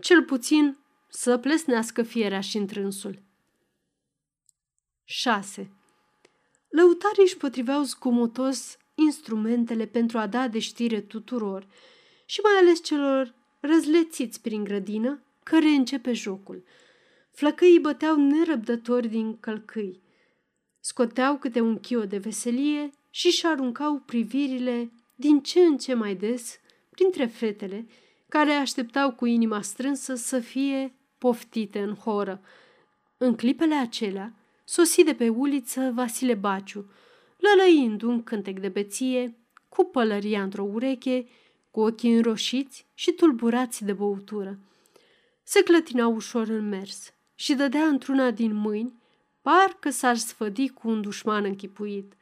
[0.00, 0.76] cel puțin
[1.08, 3.22] să plesnească fierea și întrânsul.
[5.04, 5.70] 6.
[6.68, 11.66] Lăutarii își potriveau zgomotos instrumentele pentru a da de știre tuturor
[12.26, 16.64] și mai ales celor răzlețiți prin grădină, care începe jocul.
[17.30, 20.02] Flăcăii băteau nerăbdători din călcâi.
[20.80, 26.14] Scoteau câte un chio de veselie și și aruncau privirile din ce în ce mai
[26.14, 26.58] des
[26.90, 27.86] printre fetele
[28.28, 32.40] care așteptau cu inima strânsă să fie poftite în horă.
[33.16, 34.34] În clipele acelea,
[34.64, 36.90] sosi de pe uliță Vasile Baciu,
[37.36, 39.38] lălăind un cântec de beție,
[39.68, 41.26] cu pălăria într-o ureche,
[41.70, 44.58] cu ochii înroșiți și tulburați de băutură.
[45.42, 49.02] Se clătina ușor în mers și dădea într-una din mâini,
[49.42, 52.12] parcă s-ar sfădi cu un dușman închipuit.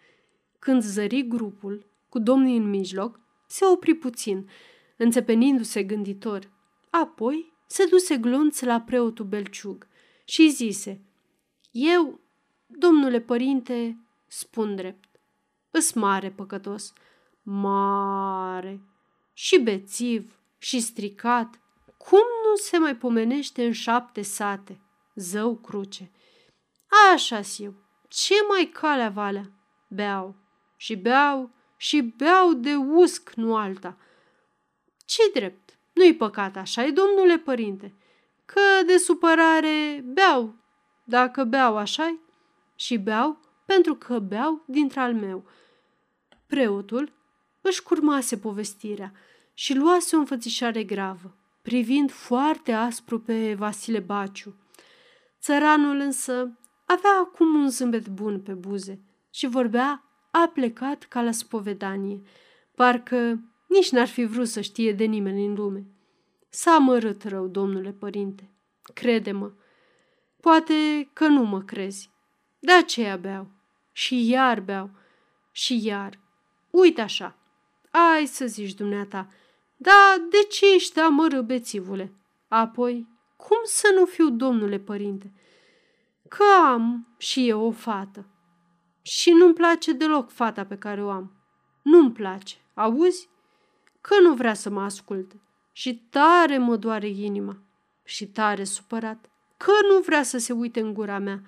[0.59, 4.49] Când zări grupul, cu domnii în mijloc, se opri puțin,
[4.97, 6.51] înțepenindu-se gânditor.
[6.91, 9.87] Apoi se duse glonț la preotul Belciug
[10.25, 11.01] și zise,
[11.71, 12.21] Eu,
[12.77, 13.97] domnule părinte,
[14.27, 15.09] spun drept,
[15.71, 16.93] îs mare păcătos,
[17.43, 18.81] mare
[19.33, 21.61] și bețiv și stricat,
[21.97, 24.81] cum nu se mai pomenește în șapte sate,
[25.15, 26.11] zău cruce.
[27.13, 27.75] așa eu,
[28.09, 29.51] ce mai calea valea?
[29.89, 30.35] Beau
[30.77, 33.97] și beau și beau de usc, nu alta.
[35.05, 35.79] ce drept?
[35.93, 37.95] Nu-i păcat așa, domnule părinte,
[38.45, 40.55] că de supărare beau,
[41.05, 42.19] dacă beau așa
[42.75, 45.45] și beau pentru că beau dintre-al meu.
[46.47, 47.13] Preotul
[47.61, 49.13] își curmase povestirea
[49.55, 54.55] și luase o înfățișare gravă, privind foarte aspru pe Vasile Baciu.
[55.41, 59.01] Țăranul însă avea acum un zâmbet bun pe buze
[59.31, 62.21] și vorbea a plecat ca la spovedanie,
[62.75, 65.87] parcă nici n-ar fi vrut să știe de nimeni în lume.
[66.49, 68.51] S-a amărât rău, domnule părinte,
[68.95, 69.53] crede-mă.
[70.41, 72.11] Poate că nu mă crezi,
[72.65, 73.47] de aceea beau.
[73.93, 74.91] Și iar beau.
[75.51, 76.19] Și iar.
[76.71, 77.37] Uite așa.
[77.91, 79.29] Ai să zici dumneata.
[79.77, 82.13] Da, de ce ești amără, bețivule?
[82.49, 85.33] Apoi, cum să nu fiu, domnule părinte?
[86.29, 88.25] Că am și eu o fată.
[89.03, 91.33] Și nu-mi place deloc fata pe care o am.
[91.83, 93.29] Nu-mi place, auzi?
[94.01, 95.41] Că nu vrea să mă asculte.
[95.73, 97.57] Și tare mă doare inima.
[98.05, 99.31] Și tare supărat.
[99.57, 101.43] Că nu vrea să se uite în gura mea.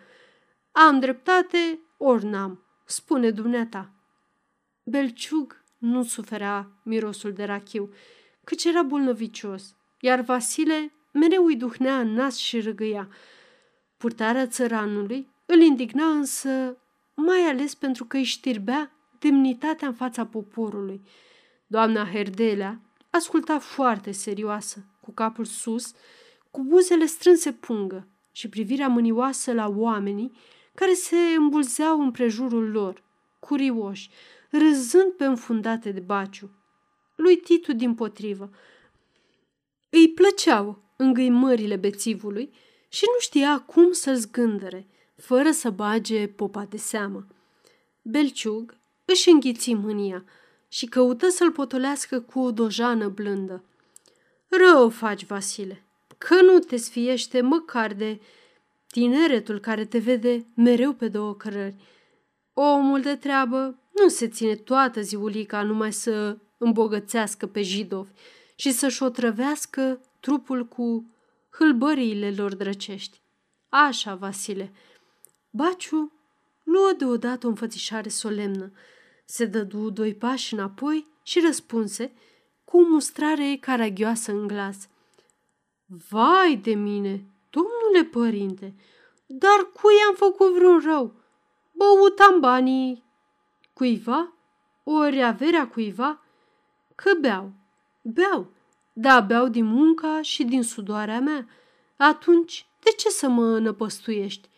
[0.77, 3.93] Am dreptate, ori n-am, spune dumneata.
[4.83, 7.93] Belciug nu suferea mirosul de rachiu,
[8.45, 13.09] căci era bolnăvicios, iar Vasile mereu îi duhnea în nas și râgâia.
[13.97, 16.77] Purtarea țăranului îl indigna însă
[17.15, 21.03] mai ales pentru că îi știrbea demnitatea în fața poporului.
[21.67, 25.93] Doamna Herdelea asculta foarte serioasă, cu capul sus,
[26.51, 30.33] cu buzele strânse pungă și privirea mânioasă la oamenii
[30.75, 33.03] care se îmbulzeau în prejurul lor,
[33.39, 34.11] curioși,
[34.51, 36.51] râzând pe înfundate de baciu.
[37.15, 38.51] Lui Titu din potrivă.
[39.91, 42.53] Îi plăceau îngâimările bețivului
[42.89, 47.27] și nu știa cum să-l zgândere, fără să bage popa de seamă.
[48.03, 50.25] Belciug își înghiți mânia
[50.69, 53.65] și căută să-l potolească cu o dojană blândă.
[54.49, 55.85] Rău faci, Vasile,
[56.19, 58.21] că nu te sfiește măcar de
[58.95, 61.77] tineretul care te vede mereu pe două cărări.
[62.53, 68.11] Omul de treabă nu se ține toată ziulica numai să îmbogățească pe jidovi
[68.55, 71.15] și să-și otrăvească trupul cu
[71.51, 73.21] hâlbăriile lor drăcești.
[73.69, 74.73] Așa, Vasile.
[75.51, 76.13] Baciu
[76.63, 78.73] luă deodată o înfățișare solemnă,
[79.25, 82.13] se dădu doi pași înapoi și răspunse
[82.65, 84.89] cu o mustrare caragioasă în glas.
[85.87, 87.34] Vai de mine,
[87.95, 88.75] domnule părinte,
[89.27, 91.15] dar cui am făcut vreun rău?
[91.73, 93.05] Băutam banii
[93.73, 94.33] cuiva?
[94.85, 96.23] Ori averea cuiva?
[96.95, 97.53] Că beau.
[98.03, 98.53] Beau.
[98.93, 101.49] Da, beau din munca și din sudoarea mea.
[101.97, 104.49] Atunci, de ce să mă năpăstuiești?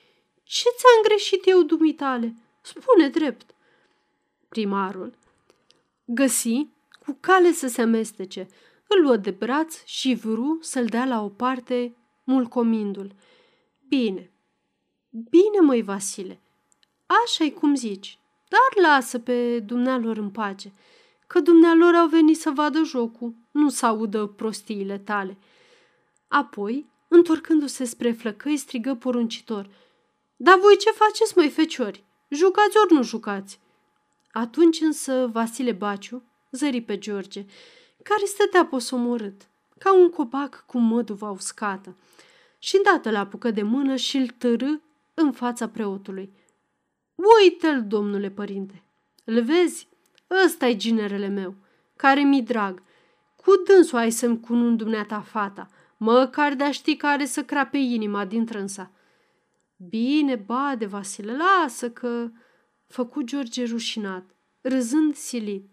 [0.43, 2.35] Ce ți-am greșit eu, dumitale?
[2.61, 3.55] Spune drept.
[4.49, 5.15] Primarul
[6.07, 6.67] găsi
[7.05, 8.49] cu cale să se amestece,
[8.89, 13.15] îl luă de braț și vru să-l dea la o parte, mulcomindu-l.
[13.89, 14.31] Bine,
[15.11, 16.41] bine, măi, Vasile,
[17.07, 18.19] așa-i cum zici,
[18.49, 20.73] dar lasă pe dumnealor în pace,
[21.27, 25.37] că dumnealor au venit să vadă jocul, nu să audă prostiile tale.
[26.29, 29.71] Apoi, întorcându-se spre flăcăi, strigă poruncitor.
[30.37, 32.05] Dar voi ce faceți, măi, feciori?
[32.29, 33.61] Jucați ori nu jucați?
[34.33, 37.45] Atunci însă Vasile Baciu zări pe George,
[38.03, 41.97] care stătea posomorât, ca un copac cu măduva uscată,
[42.67, 44.79] și îndată l apucă de mână și îl târâ
[45.15, 46.33] în fața preotului.
[47.15, 48.83] Uite-l, domnule părinte!
[49.25, 49.89] Îl vezi?
[50.45, 51.55] ăsta e ginerele meu,
[51.97, 52.83] care mi drag.
[53.37, 58.45] Cu dânsul ai să-mi cunun dumneata fata, măcar de-a ști care să crape inima din
[58.45, 58.91] trânsa.
[59.77, 62.31] Bine, bade, Vasile, lasă că...
[62.87, 64.25] Făcu George rușinat,
[64.61, 65.71] râzând silit.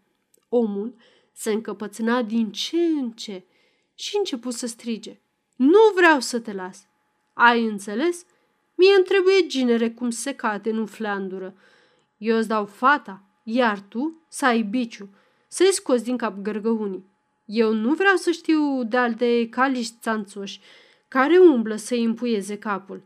[0.50, 0.96] Omul
[1.32, 3.46] se încăpățâna din ce în ce
[3.94, 5.22] și începu să strige.
[5.56, 6.88] Nu vreau să te las.
[7.34, 8.26] Ai înțeles?
[8.76, 11.54] Mie îmi trebuie ginere cum se cade în fleandură.
[12.18, 15.10] Eu îți dau fata, iar tu să ai biciu,
[15.48, 17.06] să-i scoți din cap gărgăunii.
[17.46, 20.60] Eu nu vreau să știu de alte caliști țanțoși
[21.08, 23.04] care umblă să-i împuieze capul.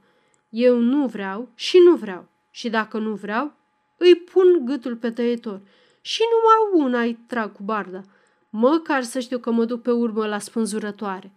[0.50, 2.28] Eu nu vreau și nu vreau.
[2.52, 3.54] Și dacă nu vreau,
[3.98, 5.62] îi pun gâtul pe tăietor
[6.02, 8.02] și numai una îi trag cu barda.
[8.50, 11.32] Măcar să știu că mă duc pe urmă la spânzurătoare.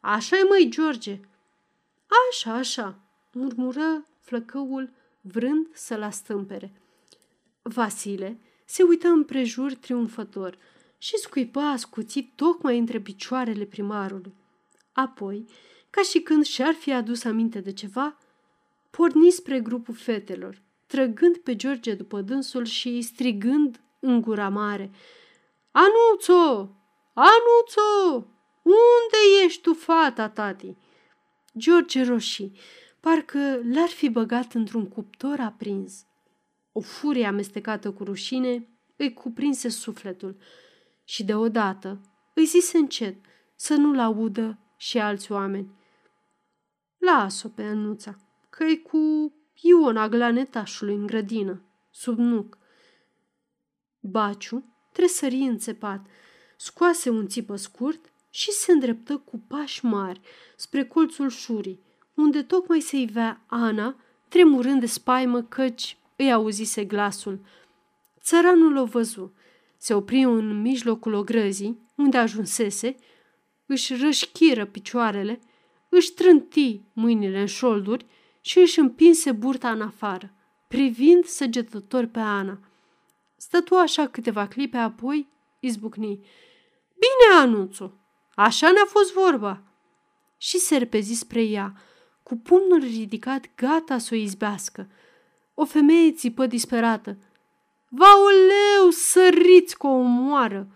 [0.00, 1.20] Așa e măi, George.
[2.30, 2.98] Așa, așa,
[3.32, 4.90] murmură flăcăul
[5.20, 6.72] vrând să-l astâmpere.
[7.62, 10.58] Vasile se uită împrejur triumfător
[10.98, 14.34] și scuipă ascuțit tocmai între picioarele primarului.
[14.92, 15.46] Apoi,
[15.90, 18.18] ca și când și-ar fi adus aminte de ceva,
[18.90, 24.90] porni spre grupul fetelor, trăgând pe George după dânsul și strigând în gura mare.
[25.70, 26.70] Anuțo!
[27.14, 28.26] Anuțo!
[28.62, 30.76] Unde ești tu, fata, tati?
[31.58, 32.58] George roșii,
[33.00, 36.06] parcă l-ar fi băgat într-un cuptor aprins.
[36.72, 40.36] O furie amestecată cu rușine îi cuprinse sufletul
[41.04, 42.00] și deodată
[42.34, 43.16] îi zise încet
[43.54, 45.70] să nu-l audă și alți oameni.
[46.98, 48.16] Las-o pe Anuța,
[48.50, 52.58] că-i cu Iona glanetașului în grădină, sub nuc.
[54.00, 56.06] Baciu tresări înțepat,
[56.56, 60.20] scoase un țipă scurt și se îndreptă cu pași mari
[60.56, 61.80] spre colțul șurii,
[62.14, 63.96] unde tocmai se ivea Ana,
[64.28, 67.40] tremurând de spaimă căci îi auzise glasul.
[68.20, 69.32] Țăranul o văzu.
[69.76, 72.96] Se opri în mijlocul ogrăzii, unde ajunsese,
[73.66, 75.40] își rășchiră picioarele,
[75.88, 78.06] își trânti mâinile în șolduri
[78.40, 80.32] și își împinse burta în afară,
[80.68, 82.60] privind săgetător pe Ana.
[83.36, 85.28] Stătu așa câteva clipe, apoi
[85.60, 86.20] izbucni.
[86.94, 87.97] Bine, Anuțu,
[88.44, 89.62] așa ne-a fost vorba.
[90.36, 91.72] Și se repezi spre ea,
[92.22, 94.88] cu pumnul ridicat, gata să o izbească.
[95.54, 97.16] O femeie țipă disperată.
[97.88, 100.66] Vaoleu, săriți cu o moară!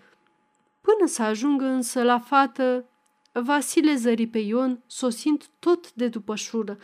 [0.81, 2.85] Până să ajungă însă la fată,
[3.33, 6.79] Vasile zări pe Ion, sosind tot de după șură,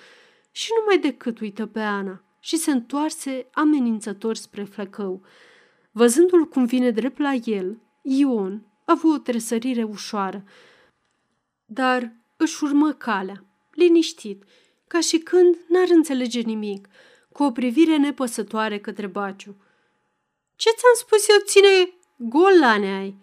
[0.51, 5.23] și numai decât uită pe Ana și se întoarse amenințător spre flăcău.
[5.91, 10.45] Văzându-l cum vine drept la el, Ion a avut o tresărire ușoară,
[11.65, 14.43] dar își urmă calea, liniștit,
[14.87, 16.89] ca și când n-ar înțelege nimic,
[17.33, 19.57] cu o privire nepăsătoare către Baciu.
[20.57, 23.17] Ce ți-am spus eu, ține golane ai?"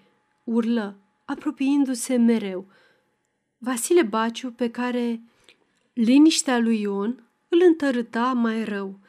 [0.43, 2.65] urlă, apropiindu-se mereu.
[3.57, 5.21] Vasile Baciu, pe care
[5.93, 8.99] liniștea lui Ion îl întărâta mai rău.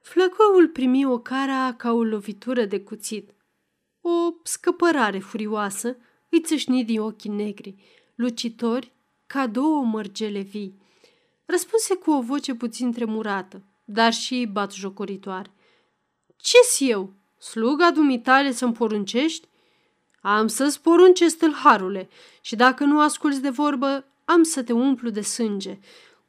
[0.00, 3.30] Flăcăul primi o cara ca o lovitură de cuțit.
[4.02, 5.96] O scăpărare furioasă
[6.28, 7.74] îi țâșni din ochii negri,
[8.14, 8.92] lucitori
[9.26, 10.80] ca două mărgele vii.
[11.44, 15.50] Răspunse cu o voce puțin tremurată, dar și batjocoritoare.
[16.36, 17.12] Ce-s eu?
[17.38, 19.48] Sluga dumitale să-mi poruncești?
[20.20, 22.08] Am să-ți poruncesc tâlharule
[22.40, 25.78] și dacă nu asculți de vorbă, am să te umplu de sânge.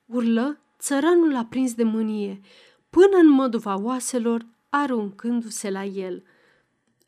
[0.06, 2.42] Urlă, țăranul a prins de mânie,
[2.90, 6.24] până în măduva oaselor, aruncându-se la el.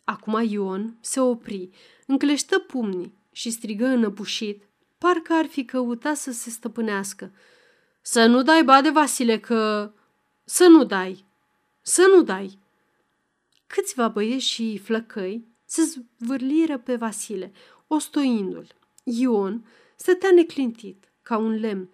[0.06, 1.70] Acum Ion se opri,
[2.06, 4.64] încleștă pumnii și strigă înăbușit,
[4.98, 7.32] parcă ar fi căutat să se stăpânească.
[8.02, 9.92] Să nu dai bade, Vasile, că...
[10.44, 11.26] Să nu dai!
[11.82, 12.60] Să nu dai!
[13.68, 15.82] Câțiva băieți și flăcăi se
[16.20, 17.52] zvârliră pe Vasile,
[17.88, 18.68] ostoindu-l.
[19.04, 21.90] Ion stătea neclintit, ca un lemn.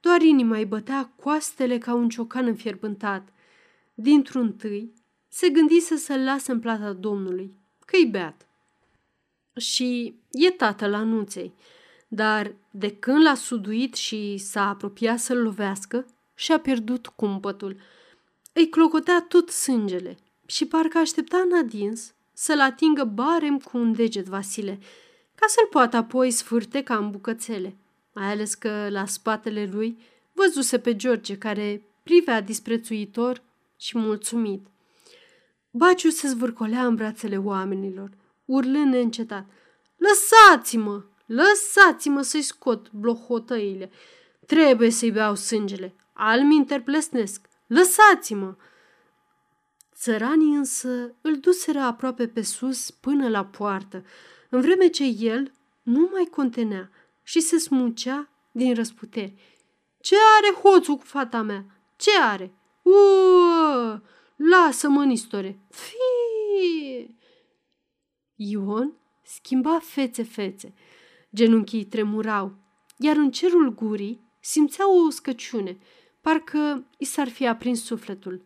[0.00, 3.28] Doar inima îi bătea coastele ca un ciocan înfierbântat.
[3.94, 4.92] Dintr-un tâi,
[5.28, 7.54] se gândise să-l lasă în plata Domnului,
[7.84, 8.46] că-i beat.
[9.56, 11.52] Și e tatăl anunței,
[12.08, 16.06] dar de când l-a suduit și s-a apropiat să-l lovească,
[16.38, 17.76] și-a pierdut cumpătul.
[18.52, 20.16] Îi clocotea tot sângele
[20.46, 24.78] și parcă aștepta în adins să-l atingă barem cu un deget Vasile,
[25.34, 27.76] ca să-l poată apoi sfârte ca în bucățele,
[28.12, 29.98] mai ales că la spatele lui
[30.32, 33.42] văzuse pe George care privea disprețuitor
[33.76, 34.66] și mulțumit.
[35.70, 38.10] Baciu se zvârcolea în brațele oamenilor,
[38.44, 39.46] urlând neîncetat.
[39.96, 41.04] Lăsați-mă!
[41.26, 43.90] Lăsați-mă să-i scot blohotăile!
[44.46, 45.94] Trebuie să-i beau sângele!
[46.12, 47.48] Almi interplesnesc!
[47.66, 48.54] Lăsați-mă!
[49.94, 54.04] Țăranii însă îl duseră aproape pe sus până la poartă,
[54.50, 55.52] în vreme ce el
[55.82, 56.90] nu mai contenea
[57.22, 59.34] și se smucea din răsputeri.
[60.00, 61.64] Ce are hoțul cu fata mea?
[61.96, 62.52] Ce are?
[62.82, 64.00] Uă!
[64.38, 65.58] Lasă-mă, Nistore!
[65.70, 67.18] Fii!
[68.34, 68.92] Ion
[69.24, 70.74] schimba fețe-fețe.
[71.34, 72.54] Genunchii tremurau,
[72.96, 75.78] iar în cerul gurii simțea o uscăciune,
[76.20, 78.44] parcă i s-ar fi aprins sufletul.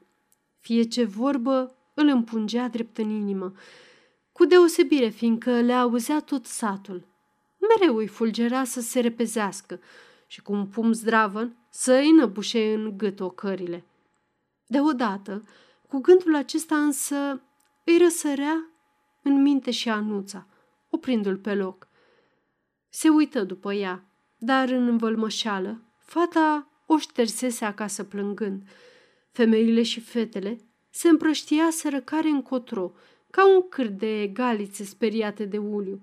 [0.61, 3.53] Fie ce vorbă îl împungea drept în inimă,
[4.33, 7.07] cu deosebire fiindcă le auzea tot satul.
[7.59, 9.81] Mereu îi fulgera să se repezească
[10.27, 13.85] și cu un pum zdravăn să îi năbușe în gât ocările.
[14.67, 15.43] Deodată,
[15.93, 17.43] cu gândul acesta însă
[17.85, 18.71] îi răsărea
[19.23, 20.47] în minte și anuța,
[20.91, 21.89] oprindu-l pe loc.
[22.89, 24.05] Se uită după ea,
[24.39, 28.63] dar în învălmășeală, fata o ștersese acasă plângând.
[29.33, 32.93] Femeile și fetele se împrăștiaseră care încotro,
[33.31, 36.01] ca un câr de galițe speriate de uliu,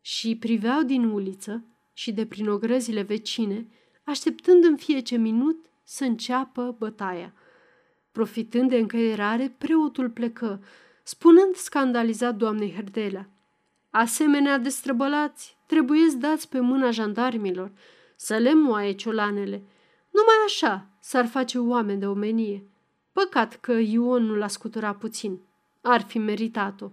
[0.00, 3.68] și priveau din uliță și de prin ogrăzile vecine,
[4.04, 7.34] așteptând în fiecare minut să înceapă bătaia.
[8.14, 10.62] Profitând de încăierare, preotul plecă,
[11.02, 13.28] spunând scandalizat doamnei Herdelea.
[13.90, 17.72] Asemenea destrăbălați trebuie dați pe mâna jandarmilor,
[18.16, 19.62] să le moaie ciolanele.
[20.10, 22.66] Numai așa s-ar face oameni de omenie.
[23.12, 25.40] Păcat că Ion nu l-a scuturat puțin.
[25.82, 26.90] Ar fi meritat-o.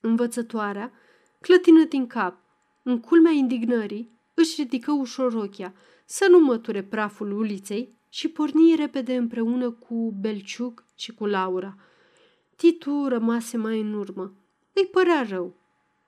[0.00, 0.92] Învățătoarea
[1.40, 2.38] clătină din cap.
[2.82, 9.16] În culmea indignării își ridică ușor ochia să nu măture praful uliței și porni repede
[9.16, 11.76] împreună cu Belciuc și cu Laura.
[12.56, 14.34] Titu rămase mai în urmă.
[14.72, 15.54] Îi părea rău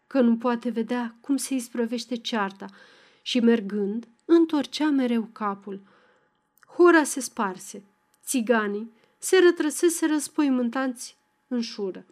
[0.07, 2.67] că nu poate vedea cum se isprăvește cearta
[3.23, 5.81] și mergând, întorcea mereu capul.
[6.77, 7.85] Hora se sparse.
[8.25, 11.17] Țiganii se rătrăsese răspăimântanți
[11.49, 12.07] în șură.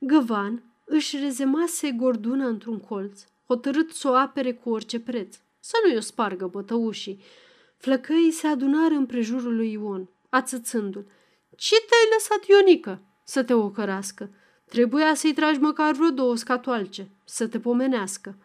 [0.00, 5.96] Găvan își rezemase gorduna într-un colț, hotărât să o apere cu orice preț, să nu-i
[5.96, 7.22] o spargă bătăușii.
[7.78, 11.06] Flăcăii se adunară în prejurul lui Ion, ațățându-l.
[11.56, 14.30] Ce te-ai lăsat, Ionică, să te ocărască?
[14.64, 18.36] Trebuia să-i tragi măcar vreo două scatoalce, să te pomenească.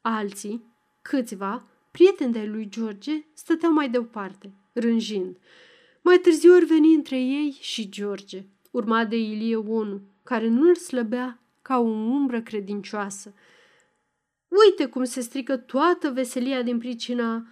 [0.00, 0.64] Alții,
[1.02, 5.36] câțiva, prieteni de lui George, stăteau mai departe, rânjind.
[6.00, 11.38] Mai târziu ori veni între ei și George, urmat de Ilie Onu, care nu-l slăbea
[11.62, 13.34] ca o umbră credincioasă.
[14.48, 17.46] Uite cum se strică toată veselia din pricina,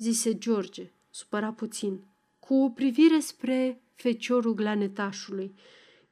[0.00, 2.00] zise George, supăra puțin,
[2.38, 5.54] cu o privire spre feciorul glanetașului.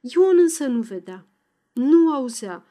[0.01, 1.26] Ion însă nu vedea,
[1.72, 2.64] nu auzea,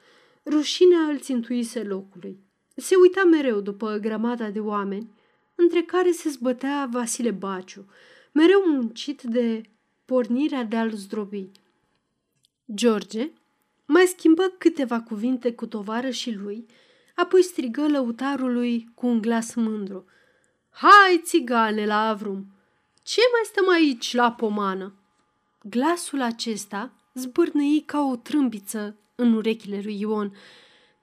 [0.45, 2.39] rușinea îl țintuise locului.
[2.76, 5.09] Se uita mereu după grămada de oameni,
[5.55, 7.86] între care se zbătea Vasile Baciu,
[8.32, 9.61] mereu muncit de
[10.05, 11.49] pornirea de a-l zdrobi.
[12.74, 13.32] George
[13.86, 16.65] mai schimbă câteva cuvinte cu tovară și lui,
[17.15, 20.05] apoi strigă lăutarului cu un glas mândru.
[20.80, 22.45] Hai, țigane, la Avrum!
[23.03, 24.93] Ce mai stăm aici la pomană?
[25.63, 30.36] Glasul acesta zbârnăi ca o trâmbiță în urechile lui Ion.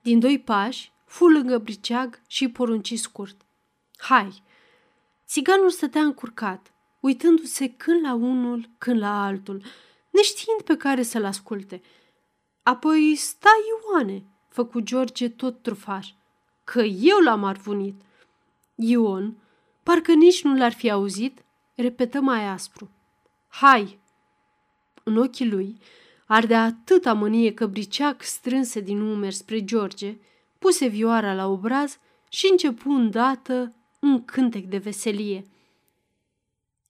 [0.01, 3.41] Din doi pași, fu lângă briceag și porunci scurt.
[3.97, 4.43] Hai!
[5.27, 9.61] Țiganul stătea încurcat, uitându-se când la unul, când la altul,
[10.09, 11.81] neștiind pe care să-l asculte.
[12.63, 13.51] Apoi, stai,
[13.91, 16.09] Ioane, făcu George tot trufaș,
[16.63, 18.01] că eu l-am arvunit.
[18.75, 19.39] Ion,
[19.85, 21.43] parcă nici nu l-ar fi auzit,
[21.75, 22.89] repetă mai aspru.
[23.47, 23.99] Hai!
[25.03, 25.77] În ochii lui
[26.25, 30.17] ardea atâta mânie că briceac strânse din umeri spre George,
[30.59, 31.97] puse vioara la obraz
[32.29, 35.45] și începu îndată un cântec de veselie.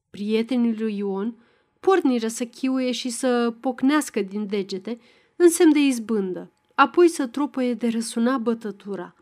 [0.09, 1.35] Prietenii lui Ion
[1.79, 4.99] porniră să chiuie și să pocnească din degete
[5.35, 9.15] în semn de izbândă, apoi să tropăie de răsuna bătătura.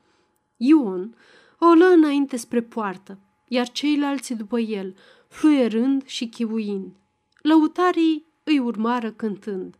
[0.57, 1.15] Ion
[1.59, 3.19] o lă înainte spre poartă,
[3.53, 4.95] iar ceilalți după el,
[5.27, 6.95] fluierând și chiuind.
[7.41, 9.75] Lăutarii îi urmară cântând.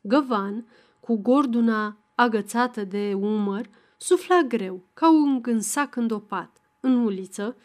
[0.00, 0.66] Găvan,
[1.00, 6.60] cu gorduna agățată de umăr, sufla greu, ca un gânsac îndopat.
[6.80, 7.56] În uliță,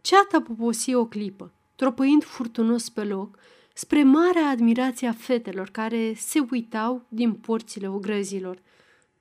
[0.00, 3.38] ceata poposi o clipă, tropăind furtunos pe loc,
[3.74, 8.62] spre marea admirație a fetelor care se uitau din porțile ogrăzilor.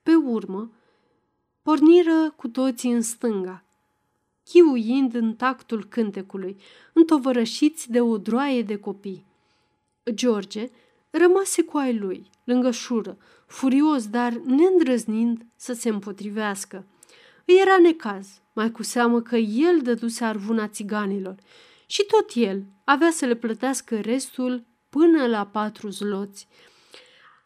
[0.04, 0.72] Pe urmă,
[1.62, 3.64] porniră cu toții în stânga,
[4.44, 6.58] chiuind în tactul cântecului,
[6.94, 9.26] întovărășiți de o droaie de copii.
[10.12, 10.70] George
[11.10, 13.18] rămase cu ai lui, lângă șură,
[13.48, 16.86] furios, dar neîndrăznind să se împotrivească.
[17.46, 21.36] Îi era necaz, mai cu seamă că el dăduse arvuna țiganilor
[21.86, 26.48] și tot el avea să le plătească restul până la patru zloți.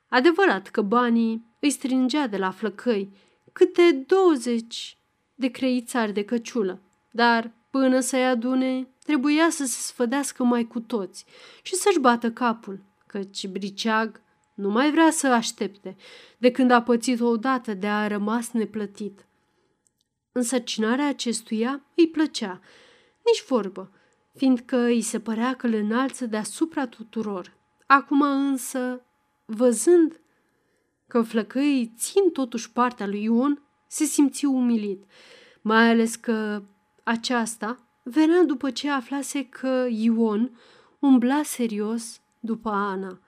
[0.09, 3.15] Adevărat că banii îi strângea de la flăcăi
[3.53, 4.97] câte douăzeci
[5.35, 6.81] de creițari de căciulă,
[7.11, 11.25] dar până să-i adune trebuia să se sfădească mai cu toți
[11.61, 14.21] și să-și bată capul, căci briceag
[14.53, 15.95] nu mai vrea să aștepte
[16.37, 19.25] de când a pățit odată de a rămas neplătit.
[20.31, 22.61] Însărcinarea acestuia îi plăcea,
[23.25, 23.91] nici vorbă,
[24.35, 27.57] fiindcă îi se părea că îl înalță deasupra tuturor.
[27.85, 29.05] Acum însă,
[29.45, 30.19] văzând
[31.07, 35.03] că flăcăii țin totuși partea lui Ion, se simți umilit,
[35.61, 36.63] mai ales că
[37.07, 40.59] aceasta venea după ce aflase că Ion
[40.99, 43.19] umbla serios după Ana.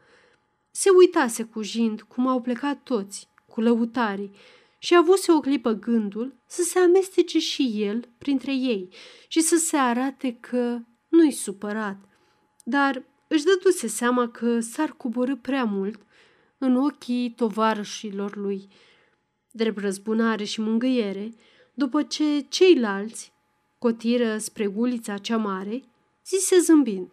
[0.71, 4.31] Se uitase cu jind cum au plecat toți, cu lăutarii,
[4.77, 8.89] și avuse o clipă gândul să se amestece și el printre ei
[9.27, 11.97] și să se arate că nu-i supărat.
[12.63, 16.01] Dar își dăduse seama că s-ar coborâ prea mult
[16.57, 18.67] în ochii tovarășilor lui.
[19.51, 21.33] Drept răzbunare și mângâiere,
[21.73, 23.37] după ce ceilalți
[23.79, 25.83] cotiră spre gulița cea mare,
[26.25, 27.11] zise zâmbind.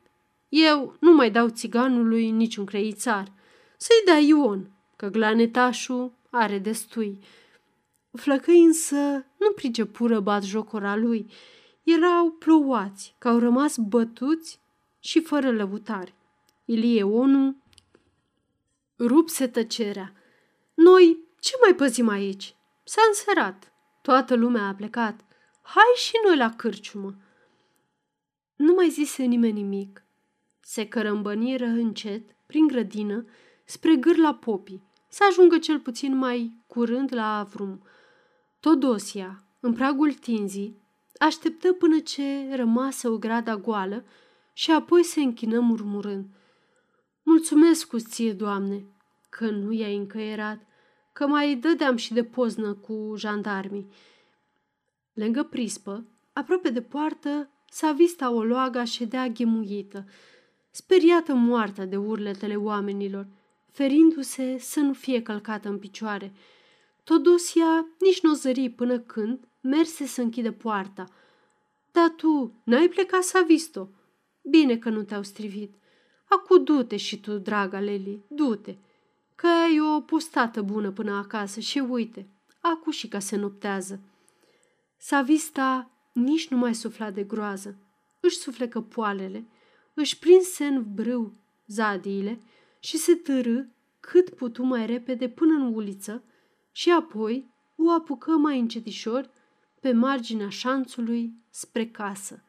[0.49, 3.33] Eu nu mai dau țiganului niciun creițar.
[3.77, 7.19] Să-i dea Ion, că glanetașul are destui.
[8.13, 8.97] Flăcăi însă
[9.37, 11.31] nu pricepură bat jocora lui.
[11.83, 14.61] Erau plouați, că au rămas bătuți
[14.99, 16.15] și fără lăutare.
[16.65, 17.57] Ilie Onu
[18.99, 20.13] rupse tăcerea.
[20.75, 22.57] Noi ce mai păzim aici?
[22.85, 23.73] S-a înserat.
[24.03, 25.26] Toată lumea a plecat.
[25.69, 27.15] Hai și noi la cârciumă.
[28.57, 30.05] Nu mai zise nimeni nimic.
[30.61, 33.25] Se cărămbăniră încet, prin grădină,
[33.65, 37.83] spre gârla popii, să ajungă cel puțin mai curând la Avrum.
[38.61, 40.83] Todosia, în pragul tinzii,
[41.19, 44.05] așteptă până ce rămase o grada goală
[44.53, 46.27] și apoi se închină murmurând.
[47.23, 48.85] Mulțumesc cu ție, Doamne,
[49.29, 50.67] că nu i-ai încăierat,
[51.13, 53.89] că mai dădeam și de poznă cu jandarmii.
[55.17, 60.05] Lângă prispă, aproape de poartă, s-a vista o loaga ședea ghemuită,
[60.71, 63.27] speriată moartă de urletele oamenilor,
[63.71, 66.33] ferindu-se să nu fie călcată în picioare.
[67.05, 71.05] Todosia nici nu o zări până când merse să închide poarta.
[71.93, 73.91] Dar tu n-ai plecat să visto.
[74.43, 75.75] Bine că nu te-au strivit.
[76.25, 78.77] Acu du-te și tu, draga Leli, du-te,
[79.35, 82.27] că ai o postată bună până acasă și uite,
[82.61, 84.01] acu și ca se noptează.
[84.97, 87.79] Savista nici nu mai sufla de groază.
[88.21, 89.47] Își suflecă poalele,
[89.95, 91.33] își prinse în brâu
[91.67, 92.41] zadiile
[92.81, 93.65] și se târâ
[94.01, 96.25] cât putu mai repede până în uliță
[96.73, 99.31] și apoi o apucă mai încetișor
[99.81, 102.46] pe marginea șanțului spre casă.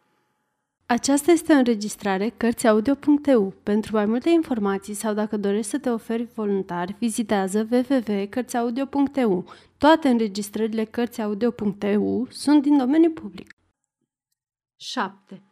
[0.90, 3.54] Aceasta este o înregistrare Cărțiaudio.eu.
[3.64, 9.54] Pentru mai multe informații sau dacă dorești să te oferi voluntar, vizitează www.cărțiaudio.eu.
[9.78, 13.52] Toate înregistrările Cărțiaudio.eu sunt din domeniu public.
[14.76, 15.44] 7.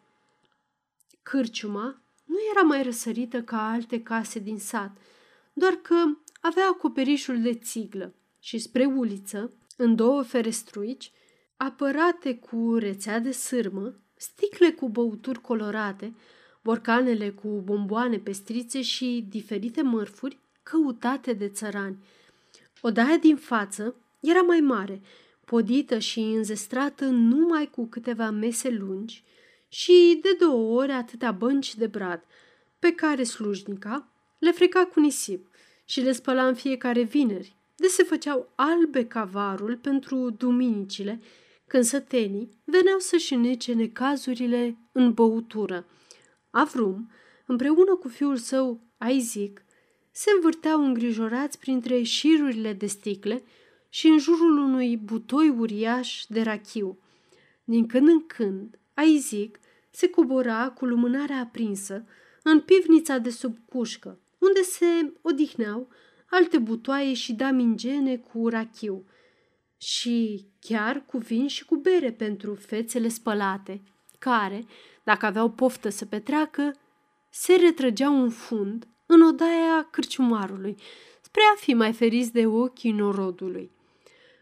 [1.21, 4.97] Cârciuma nu era mai răsărită ca alte case din sat,
[5.53, 5.95] doar că
[6.41, 11.11] avea acoperișul de țiglă și spre uliță, în două ferestruici,
[11.57, 16.13] apărate cu rețea de sârmă, sticle cu băuturi colorate,
[16.61, 21.97] borcanele cu bomboane pestrițe și diferite mărfuri căutate de țărani.
[22.81, 25.01] Odaia din față era mai mare,
[25.45, 29.23] podită și înzestrată numai cu câteva mese lungi
[29.67, 32.23] și de două ori atâtea bănci de brad,
[32.79, 34.07] pe care slujnica
[34.39, 35.47] le freca cu nisip
[35.85, 41.21] și le spăla în fiecare vineri, de se făceau albe cavarul pentru duminicile,
[41.67, 45.85] când sătenii veneau să-și nece necazurile în băutură.
[46.49, 47.11] Avrum,
[47.45, 49.63] împreună cu fiul său, Isaac,
[50.11, 53.43] se învârteau îngrijorați printre șirurile de sticle
[53.89, 56.99] și în jurul unui butoi uriaș de rachiu.
[57.63, 59.59] Din când în când, Isaac
[59.91, 62.05] se cobora cu lumânarea aprinsă
[62.43, 65.89] în pivnița de sub cușcă, unde se odihneau
[66.29, 69.05] alte butoaie și damingene cu rachiu
[69.77, 73.81] și chiar cu vin și cu bere pentru fețele spălate,
[74.19, 74.65] care,
[75.03, 76.75] dacă aveau poftă să petreacă,
[77.29, 80.75] se retrăgeau în fund în odaia cârciumarului,
[81.21, 83.71] spre a fi mai feriți de ochii norodului.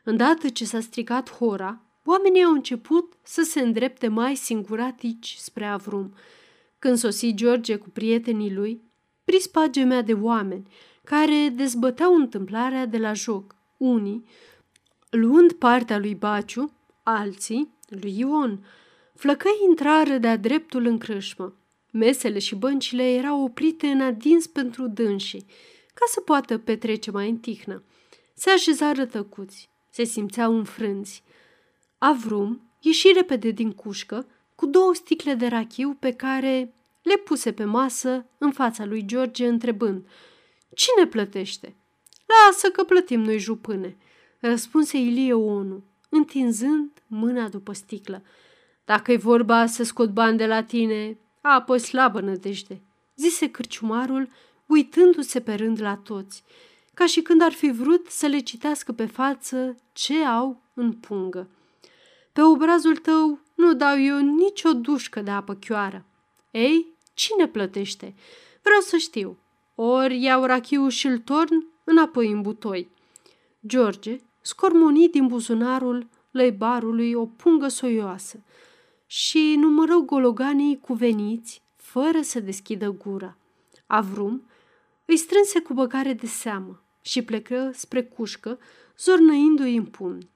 [0.03, 6.13] Îndată ce s-a stricat hora, oamenii au început să se îndrepte mai singuratici spre Avrum.
[6.79, 8.81] Când sosi George cu prietenii lui,
[9.23, 10.67] prispa gemea de oameni
[11.03, 14.25] care dezbăteau întâmplarea de la joc, unii
[15.15, 16.71] luând partea lui Baciu,
[17.03, 18.65] alții lui Ion.
[19.15, 21.55] Flăcăi intrară de-a dreptul în crâșmă.
[21.91, 25.45] Mesele și băncile erau oprite în adins pentru dânsii,
[25.93, 27.83] ca să poată petrece mai în tihnă.
[28.33, 31.23] Se așezară tăcuți, se simțeau înfrânți.
[31.97, 37.63] Avrum ieși repede din cușcă cu două sticle de rachiu pe care le puse pe
[37.63, 40.07] masă în fața lui George întrebând
[40.75, 41.75] Cine plătește?
[42.25, 43.97] Lasă că plătim noi jupâne,
[44.47, 48.23] răspunse Ilie Onu, întinzând mâna după sticlă.
[48.85, 52.81] Dacă e vorba să scot bani de la tine, apoi slabă nădejde,
[53.15, 54.29] zise cârciumarul,
[54.65, 56.43] uitându-se pe rând la toți,
[56.93, 61.49] ca și când ar fi vrut să le citească pe față ce au în pungă.
[62.33, 66.05] Pe obrazul tău nu dau eu nicio dușcă de apă chioară.
[66.51, 68.15] Ei, cine plătește?
[68.61, 69.37] Vreau să știu.
[69.75, 72.89] Ori iau rachiul și-l torn înapoi în butoi.
[73.67, 78.43] George scormoni din buzunarul lăibarului o pungă soioasă
[79.05, 83.37] și numără gologanii cuveniți fără să deschidă gura.
[83.87, 84.47] Avrum
[85.05, 88.59] îi strânse cu băgare de seamă și plecă spre cușcă,
[88.97, 90.29] zornăindu-i în pumni.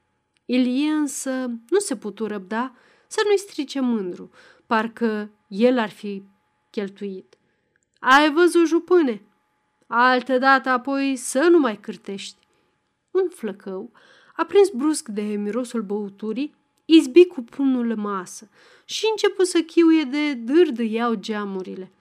[0.46, 1.32] Ilie însă
[1.70, 2.76] nu se putu răbda
[3.08, 4.32] să nu-i strice mândru,
[4.66, 6.24] parcă el ar fi
[6.70, 7.38] cheltuit.
[8.00, 9.22] Ai văzut, jupâne?
[9.88, 12.47] Altă dată apoi să nu mai cârtești.
[13.22, 13.92] Un flăcău,
[14.36, 16.56] aprins brusc de mirosul băuturii,
[16.86, 18.50] izbi cu pumnul în masă
[18.86, 21.92] și începu să chiuie de dârdâiau geamurile.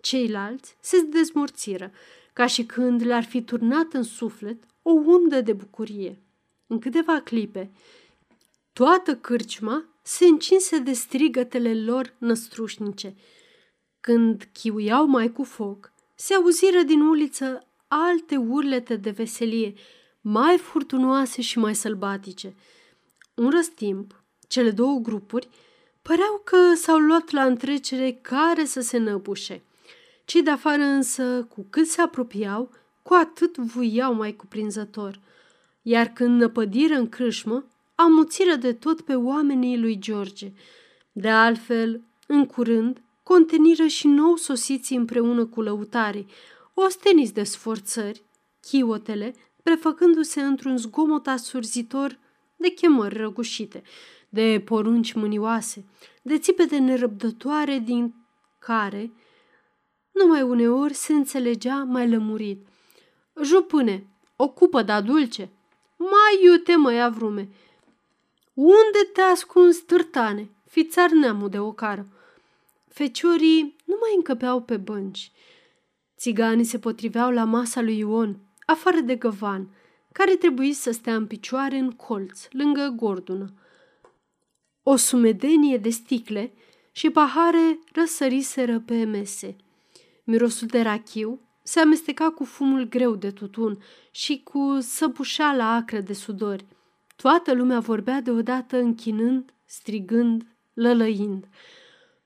[0.00, 1.92] Ceilalți se dezmorțiră,
[2.32, 6.18] ca și când le-ar fi turnat în suflet o undă de bucurie.
[6.66, 7.70] În câteva clipe,
[8.72, 13.14] toată cârciuma se încinse de strigătele lor năstrușnice.
[14.00, 19.74] Când chiuiau mai cu foc, se auziră din uliță alte urlete de veselie,
[20.28, 22.54] mai furtunoase și mai sălbatice.
[23.34, 25.48] Un răstimp, cele două grupuri
[26.02, 29.62] păreau că s-au luat la întrecere care să se năbușe.
[30.24, 32.70] Cei de afară însă, cu cât se apropiau,
[33.02, 35.20] cu atât vuiau mai cuprinzător.
[35.82, 37.64] Iar când năpădiră în crâșmă,
[37.94, 40.52] amuțiră de tot pe oamenii lui George.
[41.12, 46.26] De altfel, în curând, conteniră și nou sosiții împreună cu lăutarii,
[46.74, 48.22] osteniți de sforțări,
[48.60, 49.34] chiotele,
[49.66, 52.18] prefăcându-se într-un zgomot asurzitor
[52.56, 53.82] de chemări răgușite,
[54.28, 55.84] de porunci mânioase,
[56.22, 58.14] de țipete nerăbdătoare din
[58.58, 59.12] care
[60.12, 62.66] numai uneori se înțelegea mai lămurit.
[63.42, 64.06] Jupâne,
[64.36, 65.50] o cupă de dulce.
[65.96, 67.48] Mai iute, mă ia vrume.
[68.54, 70.50] Unde te ascunzi, târtane?
[70.64, 72.06] Fițar neamul de ocară.
[72.88, 75.32] Feciorii nu mai încăpeau pe bănci.
[76.16, 79.68] Țiganii se potriveau la masa lui Ion, afară de găvan,
[80.12, 83.54] care trebuie să stea în picioare în colț, lângă gordună.
[84.82, 86.52] O sumedenie de sticle
[86.92, 89.56] și pahare răsăriseră pe mese.
[90.24, 93.78] Mirosul de rachiu se amesteca cu fumul greu de tutun
[94.10, 96.66] și cu săpușeala acră de sudori.
[97.16, 101.48] Toată lumea vorbea deodată închinând, strigând, lălăind.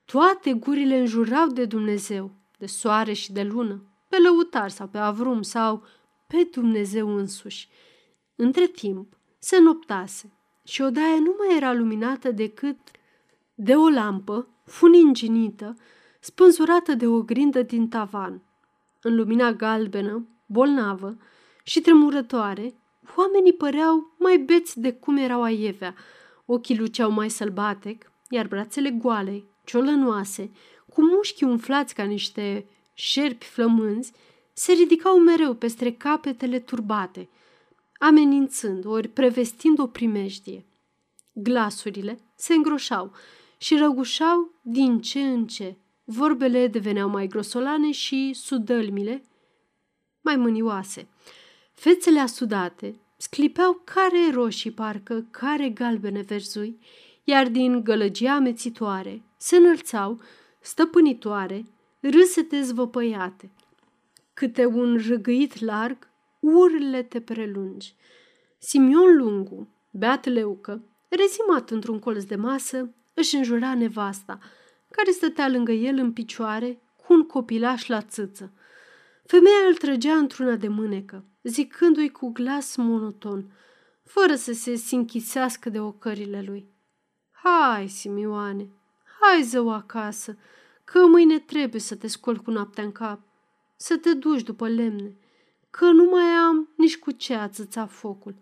[0.05, 5.43] Toate gurile înjurau de Dumnezeu, de soare și de lună, pe lăutar sau pe avrum
[5.43, 5.83] sau
[6.31, 7.69] pe Dumnezeu însuși.
[8.37, 10.33] Între timp, se noptase
[10.65, 12.79] și odaia nu mai era luminată decât
[13.55, 15.77] de o lampă funinginită,
[16.21, 18.43] spânzurată de o grindă din tavan.
[19.03, 21.17] În lumina galbenă, bolnavă
[21.65, 22.75] și tremurătoare,
[23.17, 25.95] oamenii păreau mai beți de cum erau aievea.
[26.47, 30.51] Ochii luceau mai sălbatec, iar brațele goale, ciolănoase,
[30.89, 34.13] cu mușchii umflați ca niște șerpi flămânzi,
[34.61, 37.29] se ridicau mereu peste capetele turbate,
[37.99, 40.67] amenințând ori prevestind o primejdie.
[41.33, 43.13] Glasurile se îngroșau
[43.59, 45.77] și răgușau din ce în ce.
[46.05, 49.23] Vorbele deveneau mai grosolane și sudălmile
[50.21, 51.09] mai mânioase.
[51.73, 56.79] Fețele asudate sclipeau care roșii parcă, care galbene verzui,
[57.25, 60.21] iar din gălăgia amețitoare se înălțau,
[60.61, 61.67] stăpânitoare,
[62.01, 63.51] râsete zvăpăiate.
[64.41, 67.95] Câte un râgâit larg, urlete prelungi.
[68.59, 74.39] Simion Lungu, beat leucă, rezimat într-un colț de masă, își înjura nevasta,
[74.91, 78.53] care stătea lângă el în picioare, cu un copilaș la țâță.
[79.27, 83.53] Femeia îl trăgea într-una de mânecă, zicându-i cu glas monoton,
[84.05, 86.69] fără să se sinchisească de ocările lui.
[87.31, 88.69] Hai, Simioane,
[89.21, 90.37] hai zău acasă,
[90.85, 93.29] că mâine trebuie să te scol cu noaptea în cap,
[93.83, 95.17] să te duci după lemne,
[95.71, 98.35] că nu mai am nici cu ce ațăța focul.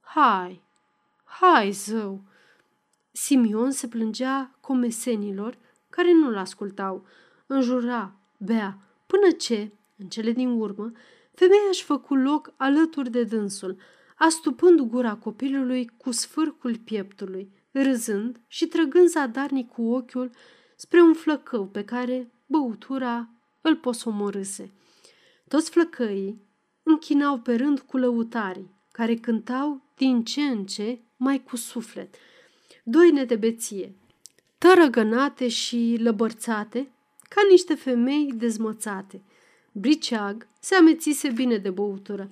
[0.00, 0.62] Hai,
[1.24, 2.22] hai, zău!
[3.12, 5.58] Simion se plângea comesenilor
[5.90, 7.06] care nu-l ascultau,
[7.46, 10.92] înjura, bea, până ce, în cele din urmă,
[11.34, 13.76] femeia își făcu loc alături de dânsul,
[14.16, 20.30] astupând gura copilului cu sfârcul pieptului, râzând și trăgând zadarnic cu ochiul
[20.76, 23.33] spre un flăcău pe care băutura
[23.64, 24.70] îl posomorâse.
[25.48, 26.40] Toți flăcăii
[26.82, 32.14] închinau pe rând cu lăutarii, care cântau din ce în ce mai cu suflet.
[32.84, 33.94] Doine de beție,
[34.58, 36.90] tărăgănate și lăbărțate,
[37.28, 39.22] ca niște femei dezmățate.
[39.72, 42.30] Briceag se amețise bine de băutură,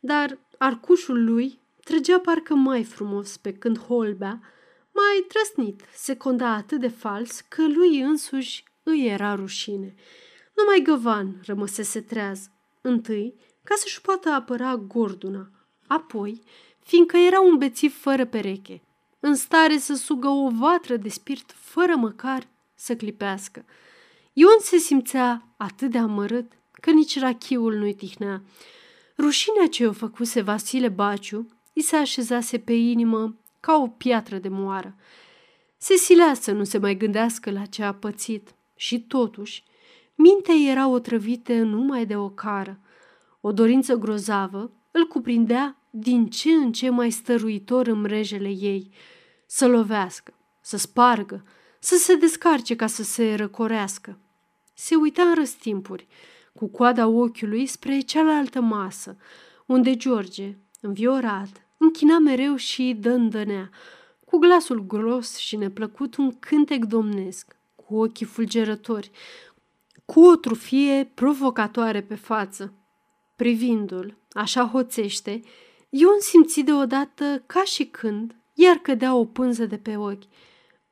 [0.00, 4.40] dar arcușul lui trăgea parcă mai frumos pe când holbea,
[4.92, 9.94] mai trăsnit, se conda atât de fals că lui însuși îi era rușine.
[10.56, 12.50] Numai Găvan rămăsese treaz,
[12.80, 13.34] întâi
[13.64, 15.50] ca să-și poată apăra gorduna,
[15.86, 16.42] apoi
[16.84, 18.82] fiindcă era un bețiv fără pereche,
[19.20, 23.64] în stare să sugă o vatră de spirit fără măcar să clipească.
[24.32, 28.42] Ion se simțea atât de amărât că nici rachiul nu-i tihnea.
[29.18, 34.48] Rușinea ce o făcuse Vasile Baciu i se așezase pe inimă ca o piatră de
[34.48, 34.96] moară.
[35.76, 39.64] Se silea să nu se mai gândească la ce a pățit și totuși
[40.14, 42.78] mintea era otrăvită numai de o cară.
[43.40, 48.90] O dorință grozavă îl cuprindea din ce în ce mai stăruitor în mrejele ei,
[49.46, 51.44] să lovească, să spargă,
[51.78, 54.18] să se descarce ca să se răcorească.
[54.74, 56.06] Se uita în răstimpuri,
[56.52, 59.16] cu coada ochiului spre cealaltă masă,
[59.66, 63.70] unde George, înviorat, închina mereu și dândănea,
[64.24, 69.10] cu glasul gros și neplăcut un cântec domnesc, cu ochii fulgerători,
[70.04, 72.74] cu o trufie provocatoare pe față.
[73.36, 75.40] Privindu-l, așa hoțește,
[75.88, 80.22] Ion simți deodată ca și când iar cădea o pânză de pe ochi.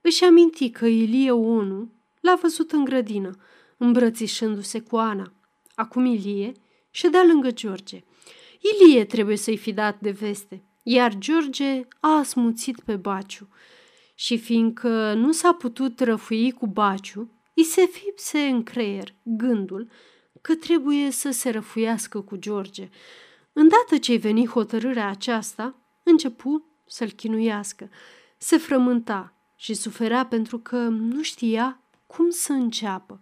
[0.01, 3.31] Își aminti că Ilie Onu l-a văzut în grădină,
[3.77, 5.33] îmbrățișându-se cu Ana.
[5.75, 6.53] Acum Ilie
[6.91, 8.05] ședea lângă George.
[8.61, 13.49] Ilie trebuie să-i fi dat de veste, iar George a asmuțit pe Baciu.
[14.15, 19.89] Și fiindcă nu s-a putut răfui cu Baciu, îi se fipse în creier gândul
[20.41, 22.89] că trebuie să se răfuiască cu George.
[23.53, 27.91] Îndată ce-i veni hotărârea aceasta, începu să-l chinuiască.
[28.39, 33.21] Se frământa și suferea pentru că nu știa cum să înceapă.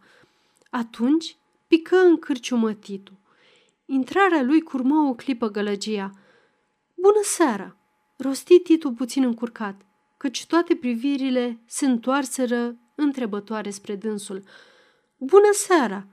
[0.71, 1.37] Atunci
[1.67, 3.13] pică în cârciumă Titu.
[3.87, 6.11] Intrarea lui curmă o clipă gălăgia.
[6.95, 7.77] Bună seara!"
[8.17, 9.81] rosti Titu puțin încurcat,
[10.17, 14.43] căci toate privirile se întoarseră întrebătoare spre dânsul.
[15.17, 16.07] Bună seara!"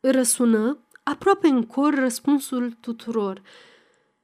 [0.00, 3.42] Răsună aproape în cor răspunsul tuturor,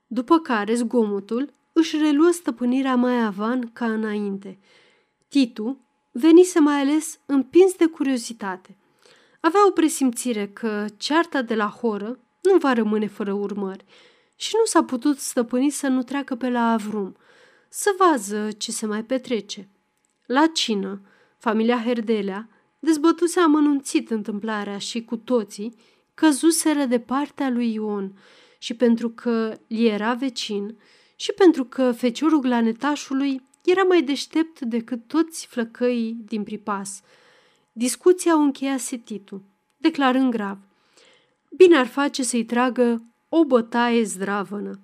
[0.07, 4.59] după care zgomotul își reluă stăpânirea mai avan ca înainte.
[5.29, 5.81] Titu
[6.13, 8.77] venise mai ales împins de curiozitate.
[9.41, 13.85] Avea o presimțire că cearta de la horă nu va rămâne fără urmări
[14.37, 17.17] și nu s-a putut stăpâni să nu treacă pe la Avrum,
[17.69, 19.69] să vază ce se mai petrece.
[20.27, 21.01] La cină,
[21.43, 22.49] familia Herdelea
[22.79, 25.75] dezbătuse amănunțit întâmplarea și cu toții
[26.15, 28.13] căzuseră de partea lui Ion
[28.59, 30.79] și pentru că li era vecin
[31.17, 37.01] și pentru că feciorul glanetașului era mai deștept decât toți flăcăii din pripas.
[37.73, 39.43] Discuția o încheiase Titu,
[39.77, 40.59] declarând grav.
[41.57, 44.81] Bine ar face să-i tragă o bătaie zdravănă.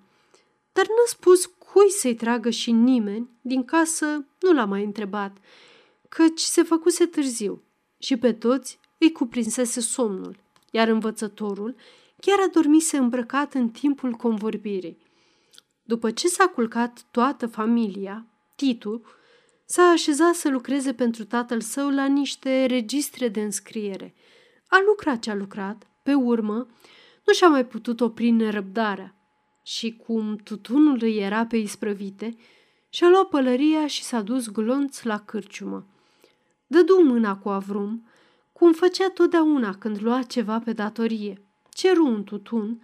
[0.72, 5.36] Dar n-a spus cui să-i tragă și nimeni din casă nu l-a mai întrebat,
[6.09, 7.62] căci se făcuse târziu
[7.98, 10.36] și pe toți îi cuprinsese somnul,
[10.70, 11.74] iar învățătorul
[12.20, 14.98] chiar adormise îmbrăcat în timpul convorbirii.
[15.82, 18.26] După ce s-a culcat toată familia,
[18.56, 19.02] Titu
[19.64, 24.14] s-a așezat să lucreze pentru tatăl său la niște registre de înscriere.
[24.66, 26.66] A lucrat ce a lucrat, pe urmă,
[27.26, 29.14] nu și-a mai putut opri nerăbdarea
[29.62, 32.36] și cum tutunul îi era pe isprăvite,
[32.89, 35.86] și-a luat pălăria și s-a dus glonț la cârciumă.
[36.70, 38.07] Dădu mâna cu avrum,
[38.53, 41.43] cum făcea totdeauna când lua ceva pe datorie.
[41.69, 42.82] Ceru un tutun,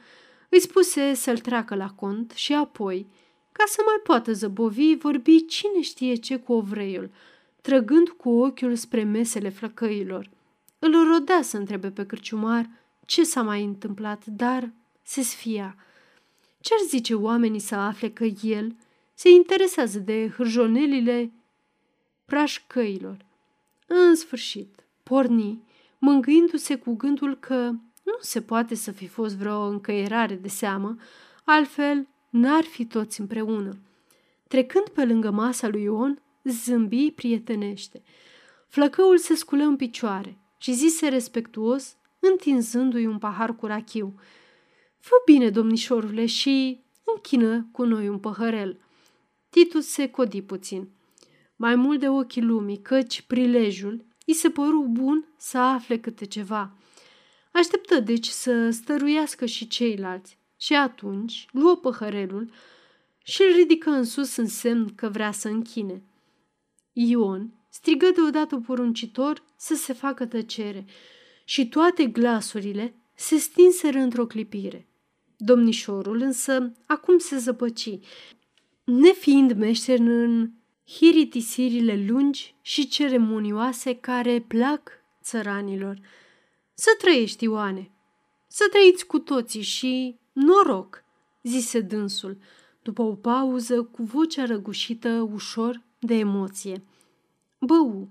[0.48, 3.06] îi spuse să-l treacă la cont și apoi,
[3.52, 7.10] ca să mai poată zăbovi, vorbi cine știe ce cu ovreiul,
[7.60, 10.30] trăgând cu ochiul spre mesele flăcăilor.
[10.78, 12.70] Îl rodea să întrebe pe cârciumar
[13.06, 15.76] ce s-a mai întâmplat, dar se sfia.
[16.60, 18.76] Ce-ar zice oamenii să afle că el
[19.14, 21.32] se interesează de hârjonelile
[22.24, 23.16] prașcăilor?
[23.86, 25.62] În sfârșit, porni,
[25.98, 27.56] mângâindu-se cu gândul că
[28.02, 30.96] nu se poate să fi fost vreo încăierare de seamă,
[31.44, 33.78] altfel n-ar fi toți împreună.
[34.48, 38.02] Trecând pe lângă masa lui Ion, zâmbi prietenește.
[38.68, 44.14] Flăcăul se sculă în picioare și zise respectuos, întinzându-i un pahar cu rachiu.
[44.98, 46.84] Fă bine, domnișorule, și
[47.14, 48.80] închină cu noi un păhărel.
[49.50, 50.88] Titus se codi puțin.
[51.56, 56.76] Mai mult de ochii lumii, căci prilejul îi se păru bun să afle câte ceva.
[57.52, 62.50] Așteptă deci să stăruiască și ceilalți și atunci luă păhărelul
[63.24, 66.02] și îl ridică în sus în semn că vrea să închine.
[66.92, 70.84] Ion strigă deodată poruncitor să se facă tăcere
[71.44, 74.86] și toate glasurile se stinseră într-o clipire.
[75.36, 77.98] Domnișorul însă acum se zăpăci,
[78.84, 80.50] nefiind meșter în
[80.86, 84.90] hiritisirile lungi și ceremonioase care plac
[85.22, 86.00] țăranilor.
[86.74, 87.90] Să trăiești, Ioane,
[88.46, 91.04] să trăiți cu toții și noroc,
[91.42, 92.38] zise dânsul,
[92.82, 96.82] după o pauză cu vocea răgușită ușor de emoție.
[97.60, 98.08] Bău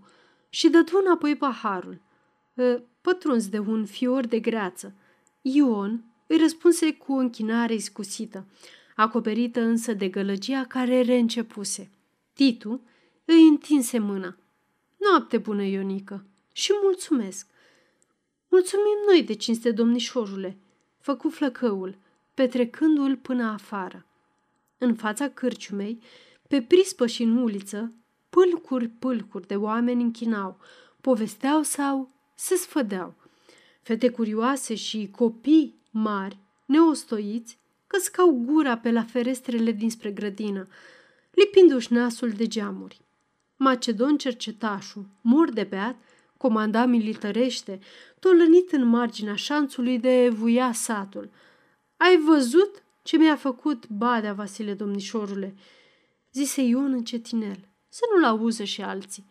[0.50, 2.02] și dădu înapoi paharul,
[2.58, 4.94] ă, pătruns de un fior de greață.
[5.42, 8.46] Ion îi răspunse cu o închinare iscusită,
[8.96, 11.90] acoperită însă de gălăgia care reîncepuse.
[12.34, 12.82] Titu
[13.26, 14.38] îi întinse mâna.
[14.98, 17.48] Noapte bună, Ionică, și mulțumesc.
[18.48, 20.58] Mulțumim noi de cinste, domnișorule,
[21.00, 21.98] făcu flăcăul,
[22.34, 24.06] petrecându-l până afară.
[24.78, 26.02] În fața cârciumei,
[26.48, 27.94] pe prispă și în uliță,
[28.30, 30.58] pâlcuri, pâlcuri de oameni închinau,
[31.02, 33.14] povesteau sau se sfădeau.
[33.82, 37.58] Fete curioase și copii mari, neostoiți,
[37.88, 40.68] căscau gura pe la ferestrele dinspre grădină,
[41.34, 43.02] lipindu-și nasul de geamuri.
[43.56, 45.96] Macedon cercetașul, mur de beat,
[46.38, 47.80] comanda militărește,
[48.20, 51.30] tolănit în marginea șanțului de vuia satul.
[51.98, 55.56] Ai văzut ce mi-a făcut badea, Vasile domnișorule?"
[56.34, 59.26] zise Ion încetinel, să nu-l auză și alții.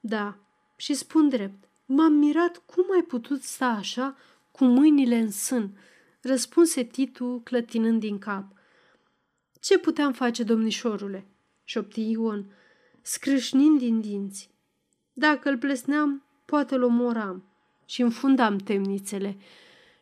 [0.00, 0.36] Da,
[0.76, 4.16] și spun drept, m-am mirat cum ai putut sta așa,
[4.50, 5.78] cu mâinile în sân,
[6.20, 8.44] răspunse Titu clătinând din cap.
[9.60, 11.26] Ce puteam face, domnișorule?"
[11.64, 12.52] Șopti Ion,
[13.02, 14.50] scrâșnind din dinți.
[15.12, 17.44] Dacă îl plesneam, poate-l omoram
[17.84, 19.36] și înfundam temnițele.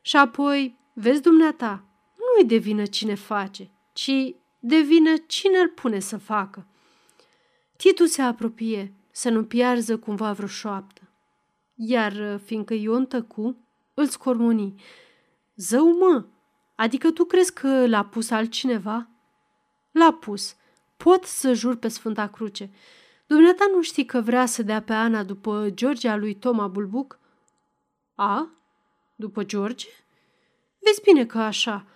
[0.00, 1.84] Și apoi, vezi dumneata,
[2.16, 6.66] nu-i de vină cine face, ci de vină cine îl pune să facă.
[7.76, 11.02] Titu se apropie, să nu piarză cumva vreo șoaptă.
[11.74, 13.56] Iar, fiindcă Ion tăcu,
[13.94, 14.82] îl scormoni.
[15.56, 16.26] Zău, mă,
[16.74, 19.08] adică tu crezi că l-a pus altcineva?
[19.90, 20.56] L-a pus.
[21.02, 22.70] Pot să jur pe Sfânta Cruce.
[23.26, 27.18] Dumneata nu știi că vrea să dea pe Ana după Georgia lui Toma Bulbuc?
[28.14, 28.48] A?
[29.14, 29.86] După George?
[30.78, 31.86] Vezi bine că așa.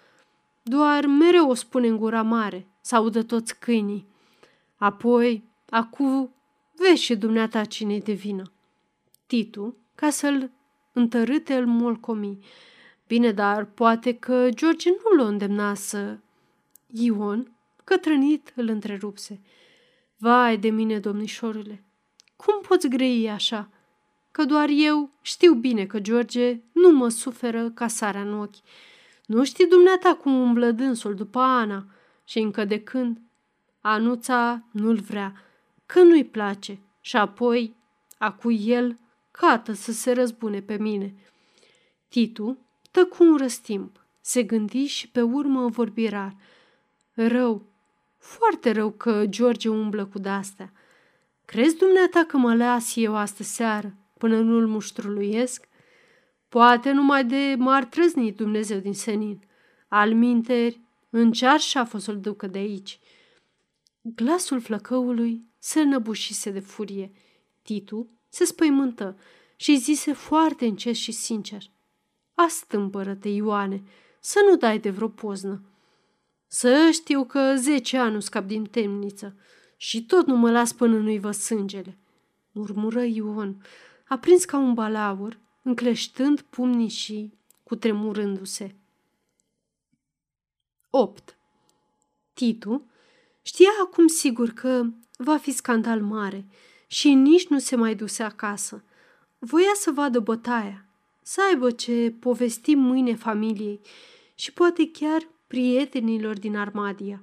[0.62, 4.06] Doar mereu o spune în gura mare, să audă toți câinii.
[4.76, 6.34] Apoi, acu,
[6.76, 8.52] vezi și dumneata cine de vină.
[9.26, 10.50] Titu, ca să-l
[10.92, 12.38] întărâte, îl molcomi.
[13.06, 16.18] Bine, dar poate că George nu l-o îndemna să...
[16.86, 17.55] Ion,
[17.86, 19.40] cătrănit, îl întrerupse.
[20.16, 21.84] Vai de mine, domnișorule,
[22.36, 23.70] cum poți grei așa?
[24.36, 28.56] că doar eu știu bine că George nu mă suferă ca sarea în ochi.
[29.26, 31.86] Nu știi dumneata cum umblă dânsul după Ana
[32.24, 33.20] și încă de când?
[33.80, 35.42] Anuța nu-l vrea,
[35.86, 37.76] că nu-i place și apoi,
[38.18, 38.98] acu el,
[39.30, 41.14] cată să se răzbune pe mine.
[42.08, 42.58] Titu
[42.90, 46.36] tăcu un răstimp, se gândi și pe urmă vorbi rar.
[47.12, 47.62] Rău,
[48.26, 50.72] foarte rău că George umblă cu de-astea.
[51.44, 55.68] Crezi dumneata că mă las eu astă seară până nu-l muștruluiesc?
[56.48, 59.40] Poate numai de m-ar trăzni Dumnezeu din senin.
[59.88, 60.80] Al minteri,
[61.10, 63.00] încear și a fost să-l ducă de aici.
[64.00, 67.12] Glasul flăcăului se înăbușise de furie.
[67.62, 69.18] Titu se spăimântă
[69.56, 71.62] și zise foarte încet și sincer.
[72.34, 73.82] Astâmpără-te, Ioane,
[74.20, 75.62] să nu dai de vreo poznă.
[76.46, 79.36] Să știu că zece ani nu scap din temniță
[79.76, 81.98] și tot nu mă las până nu-i văd sângele.
[82.52, 83.62] Murmură Ion,
[84.08, 87.32] aprins ca un balaur, încleștând pumnii și
[87.62, 88.74] cutremurându-se.
[90.90, 91.36] 8.
[92.32, 92.86] Titu
[93.42, 94.86] știa acum sigur că
[95.16, 96.44] va fi scandal mare
[96.86, 98.84] și nici nu se mai duse acasă.
[99.38, 100.86] Voia să vadă bătaia,
[101.22, 103.80] să aibă ce povesti mâine familiei
[104.34, 107.22] și poate chiar prietenilor din Armadia.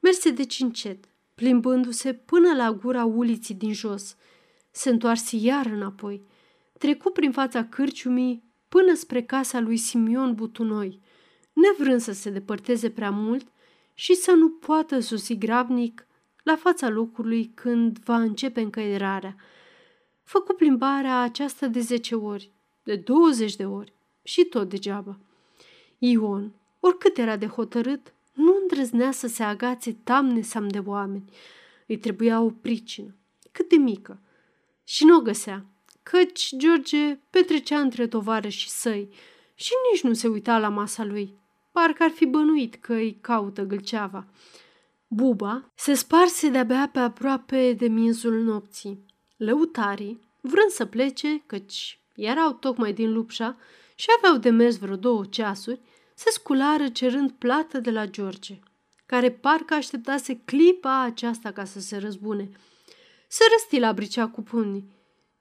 [0.00, 1.04] Merse de cincet,
[1.34, 4.16] plimbându-se până la gura uliții din jos.
[4.70, 6.22] Se întoarse iar înapoi.
[6.78, 11.00] Trecu prin fața cârciumii până spre casa lui Simion Butunoi,
[11.52, 13.46] nevrând să se depărteze prea mult
[13.94, 16.06] și să nu poată susi grabnic
[16.42, 19.36] la fața locului când va începe încăierarea.
[20.22, 22.50] Făcu plimbarea aceasta de zece ori,
[22.82, 25.18] de douăzeci de ori și tot degeaba.
[25.98, 31.32] Ion, oricât era de hotărât, nu îndrăznea să se agațe tamne sam de oameni.
[31.86, 33.14] Îi trebuia o pricină,
[33.52, 34.20] cât de mică.
[34.84, 35.64] Și nu o găsea,
[36.02, 38.08] căci George petrecea între
[38.48, 39.08] și săi
[39.54, 41.38] și nici nu se uita la masa lui.
[41.72, 44.26] Parcă ar fi bănuit că îi caută gâlceava.
[45.06, 49.04] Buba se sparse de-abia pe aproape de miezul nopții.
[49.36, 53.56] Lăutarii, vrând să plece, căci erau tocmai din lupșa
[53.94, 55.80] și aveau de mers vreo două ceasuri,
[56.20, 58.58] se sculară cerând plată de la George,
[59.06, 62.50] care parcă așteptase clipa aceasta ca să se răzbune.
[63.28, 64.90] Se răsti la bricea cu pumnii.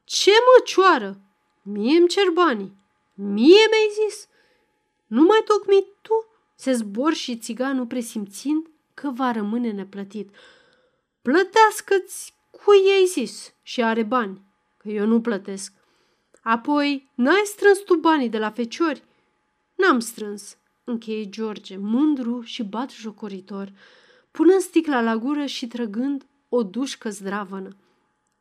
[0.03, 1.19] Ce măcioară!
[1.61, 2.73] Mie îmi cer banii.
[3.14, 4.27] Mie mi-ai zis.
[5.07, 6.26] Nu mai tocmi tu?
[6.56, 10.35] Se zbor și țiganul presimțind că va rămâne neplătit.
[11.22, 14.41] Plătească-ți cu ei zis și are bani,
[14.77, 15.73] că eu nu plătesc.
[16.41, 19.03] Apoi, n-ai strâns tu banii de la feciori?
[19.76, 20.57] N-am strâns,
[20.90, 23.72] încheie George, mândru și bat jocoritor,
[24.32, 27.76] punând sticla la gură și trăgând o dușcă zdravănă.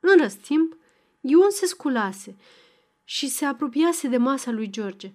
[0.01, 0.77] În răstimp,
[1.21, 2.37] Ion se sculase
[3.05, 5.13] și se apropiase de masa lui George.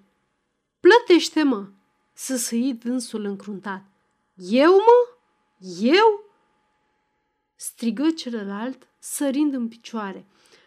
[0.79, 1.67] Plătește-mă!"
[2.13, 3.83] săsăi dânsul încruntat.
[4.35, 5.17] Eu, mă?
[5.81, 6.23] Eu?"
[7.55, 10.25] strigă celălalt, sărind în picioare,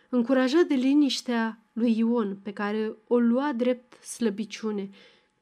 [0.09, 4.91] încurajat de liniștea lui Ion, pe care o lua drept slăbiciune.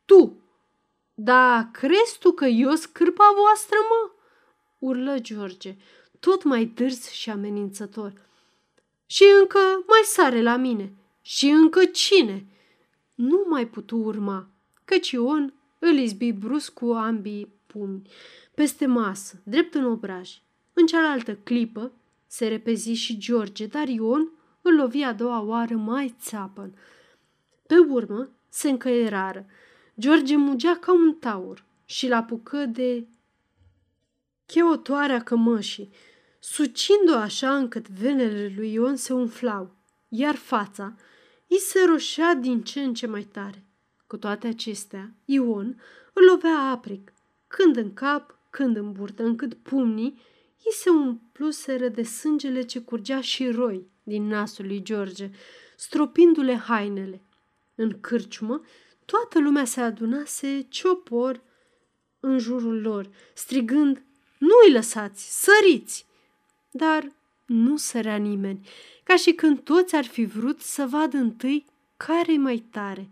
[0.04, 0.43] Tu!
[1.14, 4.10] Da, crezi tu că eu scârpa voastră, mă?"
[4.78, 5.76] urlă George,
[6.20, 8.12] tot mai dârs și amenințător.
[9.06, 10.92] Și încă mai sare la mine.
[11.22, 12.46] Și încă cine?
[13.14, 14.48] Nu mai putu urma,
[14.84, 18.10] căci Ion îl izbi brusc cu ambii pumni,
[18.54, 20.30] peste masă, drept în obraj.
[20.72, 21.92] În cealaltă clipă
[22.26, 24.30] se repezi și George, dar Ion
[24.62, 26.74] îl lovi a doua oară mai țapăn.
[27.66, 29.46] Pe urmă se încăierară.
[30.00, 33.06] George mugea ca un taur și l apucă de
[34.46, 35.90] cheotoarea cămășii,
[36.38, 39.74] sucind-o așa încât venele lui Ion se umflau,
[40.08, 40.94] iar fața
[41.48, 43.64] îi se roșea din ce în ce mai tare.
[44.06, 45.80] Cu toate acestea, Ion
[46.12, 47.12] îl lovea apric,
[47.46, 50.18] când în cap, când în burtă, încât pumnii
[50.64, 55.30] îi se umpluseră de sângele ce curgea și roi din nasul lui George,
[55.76, 57.20] stropindu-le hainele.
[57.74, 58.60] În cârciumă,
[59.04, 61.40] toată lumea se adunase ciopor
[62.20, 64.02] în jurul lor, strigând,
[64.38, 66.06] Nu-i lăsați, săriți!
[66.70, 67.12] Dar
[67.46, 68.68] nu sărea nimeni,
[69.02, 71.66] ca și când toți ar fi vrut să vadă întâi
[71.96, 73.08] care mai tare.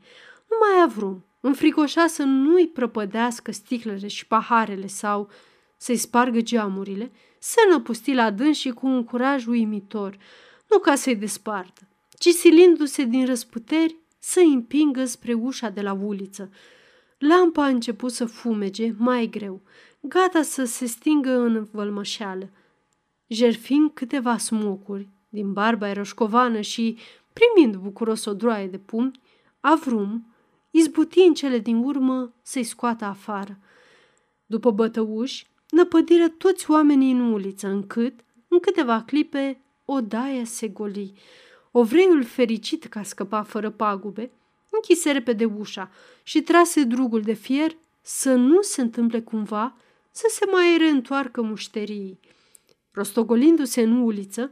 [0.51, 5.31] Nu mai avrum, înfricoșa să nu-i prăpădească sticlele și paharele sau
[5.77, 10.19] să-i spargă geamurile, să năpusti la dâns și cu un curaj uimitor,
[10.71, 11.81] nu ca să-i despartă,
[12.19, 16.51] ci silindu-se din răsputeri să-i împingă spre ușa de la uliță.
[17.19, 19.61] Lampa a început să fumege mai greu,
[20.01, 22.51] gata să se stingă în vălmășeală.
[23.27, 26.99] Jerfind câteva smocuri din barba roșcovană și
[27.33, 29.21] Primind bucuros o droaie de pumni,
[29.61, 30.35] Avrum
[30.71, 33.59] izbuti în cele din urmă să-i scoată afară.
[34.47, 41.13] După bătăuși, năpădiră toți oamenii în uliță, încât, în câteva clipe, o daia se goli.
[41.73, 44.31] Ovreiul fericit că a scăpat fără pagube,
[44.71, 45.91] închise repede ușa
[46.23, 49.77] și trase drugul de fier să nu se întâmple cumva
[50.11, 52.19] să se mai reîntoarcă mușterii.
[52.91, 54.51] Rostogolindu-se în uliță,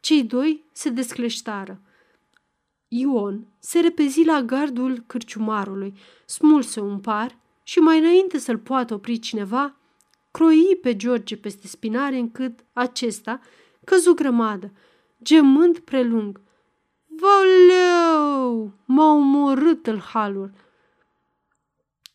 [0.00, 1.80] cei doi se descleștară.
[2.88, 5.94] Ion se repezi la gardul cârciumarului,
[6.26, 9.76] smulse un par și mai înainte să-l poată opri cineva,
[10.30, 13.40] croi pe George peste spinare încât acesta
[13.84, 14.72] căzu grămadă,
[15.22, 16.40] gemând prelung.
[17.20, 18.72] Valeu!
[18.84, 20.52] M-a omorât în halul!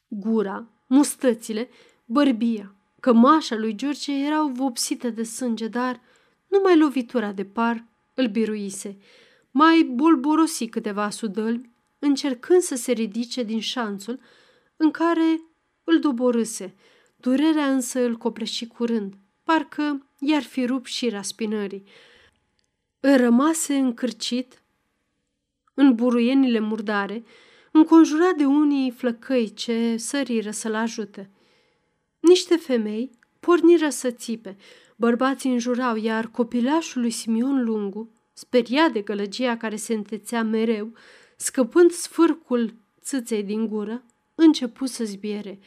[0.08, 1.70] Gura, mustățile,
[2.06, 6.02] bărbia, cămașa lui George erau vopsite de sânge, dar
[6.48, 8.98] numai lovitura de par îl biruise.
[9.52, 14.20] Mai bolborosi câteva sudălmi, încercând să se ridice din șanțul
[14.76, 15.42] în care
[15.84, 16.76] îl doborâse.
[17.16, 19.14] Durerea însă îl copleși curând,
[19.44, 21.84] parcă i-ar fi rupt și raspinării.
[23.00, 24.62] Îl rămase încârcit
[25.80, 27.24] în buruienile murdare,
[27.72, 31.30] înconjurat de unii flăcăi ce săriră să-l ajute.
[32.20, 33.10] Niște femei
[33.40, 34.58] porniră să țipe,
[34.96, 40.94] bărbații înjurau, iar copilașul lui Simion Lungu, speriat de gălăgia care se întețea mereu,
[41.36, 44.04] scăpând sfârcul țâței din gură,
[44.36, 45.60] începu să zbiere.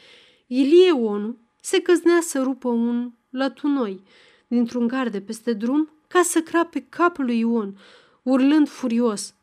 [0.46, 4.02] Ilie Onu se căznea să rupă un lătunoi
[4.46, 7.78] dintr-un gard de peste drum ca să crape capul lui Ion,
[8.22, 9.34] urlând furios.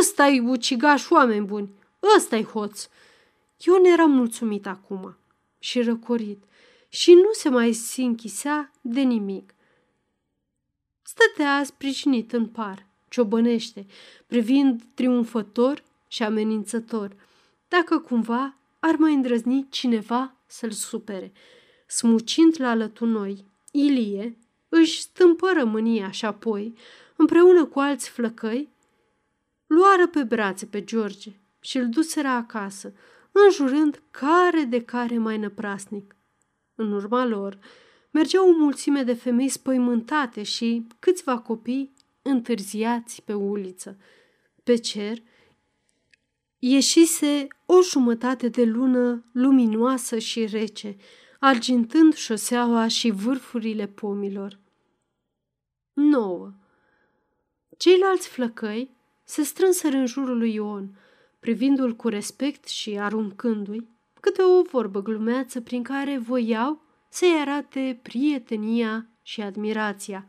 [0.00, 1.70] Ăsta-i ucigaș, oameni buni!
[2.16, 2.88] Ăsta-i hoț!
[3.64, 5.16] Ion era mulțumit acum
[5.58, 6.42] și răcorit
[6.88, 9.54] și nu se mai sinchisea de nimic.
[11.02, 13.86] Stătea sprijinit în par, ciobănește,
[14.26, 17.16] privind triumfător și amenințător,
[17.68, 21.32] dacă cumva ar mai îndrăzni cineva să-l supere.
[21.86, 24.36] Smucind la lătunoi, Ilie
[24.68, 26.74] își stâmpă mânia și apoi,
[27.16, 28.68] împreună cu alți flăcăi,
[29.70, 31.30] luară pe brațe pe George
[31.60, 32.92] și îl duseră acasă,
[33.32, 36.16] înjurând care de care mai năprasnic.
[36.74, 37.58] În urma lor
[38.10, 43.98] mergeau o mulțime de femei spăimântate și câțiva copii întârziați pe uliță.
[44.62, 45.22] Pe cer
[46.58, 50.96] ieșise o jumătate de lună luminoasă și rece,
[51.40, 54.58] argintând șoseaua și vârfurile pomilor.
[55.92, 56.52] 9.
[57.76, 58.98] Ceilalți flăcăi
[59.30, 60.98] se strânseră în jurul lui Ion,
[61.40, 63.88] privindu-l cu respect și aruncându-i
[64.20, 70.26] câte o vorbă glumeață prin care voiau să-i arate prietenia și admirația.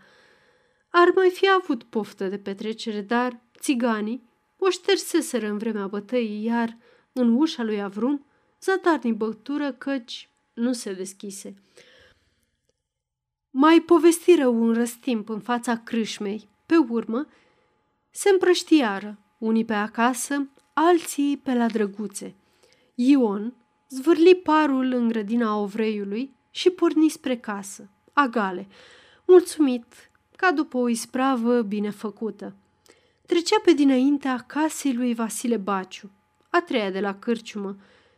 [0.90, 6.78] Ar mai fi avut poftă de petrecere, dar țiganii o șterseseră în vremea bătăii, iar
[7.14, 8.26] în ușa lui Avrum
[8.62, 11.54] zadarnic băutură căci nu se deschise.
[13.50, 16.50] Mai povestiră un răstimp în fața crâșmei.
[16.66, 17.28] Pe urmă,
[18.12, 22.36] se împrăștiară, unii pe acasă, alții pe la drăguțe.
[22.96, 23.54] Ion
[23.90, 28.68] zvârli parul în grădina ovreiului și porni spre casă, agale,
[29.28, 29.86] mulțumit
[30.36, 32.56] ca după o ispravă bine făcută.
[33.26, 36.12] Trecea pe dinaintea casei lui Vasile Baciu,
[36.50, 37.78] a treia de la cârciumă.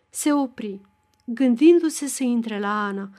[0.09, 0.81] Se opri,
[1.25, 3.09] gândindu-se să intre la Ana.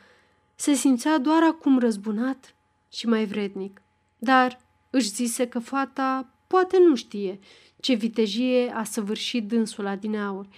[0.54, 2.54] Se simțea doar acum răzbunat
[2.92, 3.82] și mai vrednic,
[4.18, 4.60] dar
[4.90, 7.38] își zise că fata poate nu știe
[7.80, 10.48] ce vitejie a săvârșit dânsul adineauri,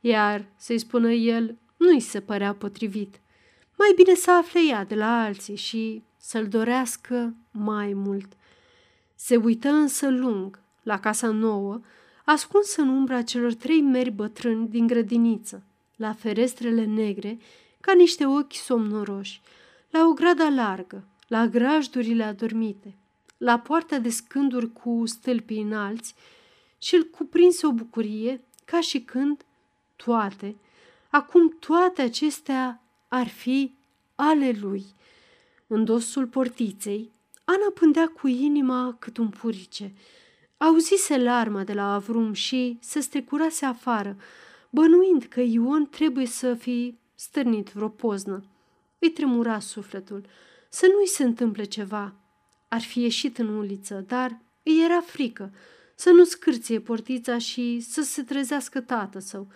[0.00, 3.20] iar să-i spună el nu-i se părea potrivit.
[3.78, 8.32] Mai bine să afle ea de la alții și să-l dorească mai mult.
[9.14, 11.80] Se uită însă lung la casa nouă,
[12.24, 15.66] ascuns în umbra celor trei meri bătrâni din grădiniță,
[15.96, 17.38] la ferestrele negre,
[17.80, 19.40] ca niște ochi somnoroși,
[19.90, 22.96] la o grada largă, la grajdurile adormite,
[23.44, 26.14] la poarta de scânduri cu stâlpii înalți
[26.78, 29.44] și îl cuprinse o bucurie ca și când
[29.96, 30.56] toate,
[31.10, 33.74] acum toate acestea ar fi
[34.14, 34.84] ale lui.
[35.66, 37.12] În dosul portiței,
[37.44, 39.92] Ana pândea cu inima cât un purice.
[40.56, 44.16] Auzise larma de la Avrum și se strecurase afară,
[44.70, 48.44] bănuind că Ion trebuie să fi stârnit vreo poznă.
[48.98, 50.26] Îi tremura sufletul,
[50.68, 52.14] să nu-i se întâmple ceva.
[52.74, 55.52] Ar fi ieșit în uliță, dar îi era frică
[55.94, 59.48] să nu scârție portița și să se trezească tată său,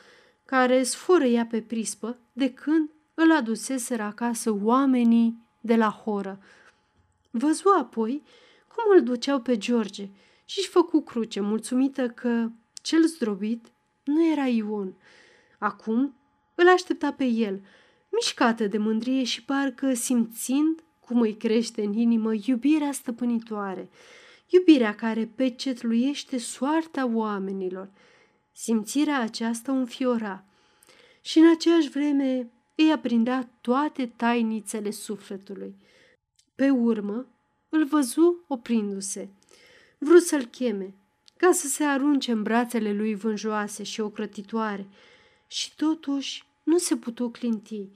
[0.45, 6.39] care sforă ea pe prispă de când îl aduseseră acasă oamenii de la horă.
[7.31, 8.23] Văzu apoi
[8.75, 10.09] cum îl duceau pe George,
[10.45, 12.51] și-și făcu cruce, mulțumită că
[12.83, 13.73] cel zdrobit
[14.05, 14.95] nu era Ion.
[15.59, 16.15] Acum
[16.55, 17.61] îl aștepta pe el,
[18.11, 23.89] mișcată de mândrie și parcă simțind cum îi crește în inimă iubirea stăpânitoare,
[24.49, 27.91] iubirea care pecetluiește soarta oamenilor.
[28.53, 30.45] Simțirea aceasta o înfiora
[31.21, 35.75] și în aceeași vreme îi aprindea toate tainițele sufletului.
[36.55, 37.27] Pe urmă,
[37.69, 39.29] îl văzu oprindu-se.
[39.99, 40.95] Vrut să-l cheme,
[41.37, 44.87] ca să se arunce în brațele lui vânjoase și ocrătitoare,
[45.47, 47.89] și totuși nu se putu clinti.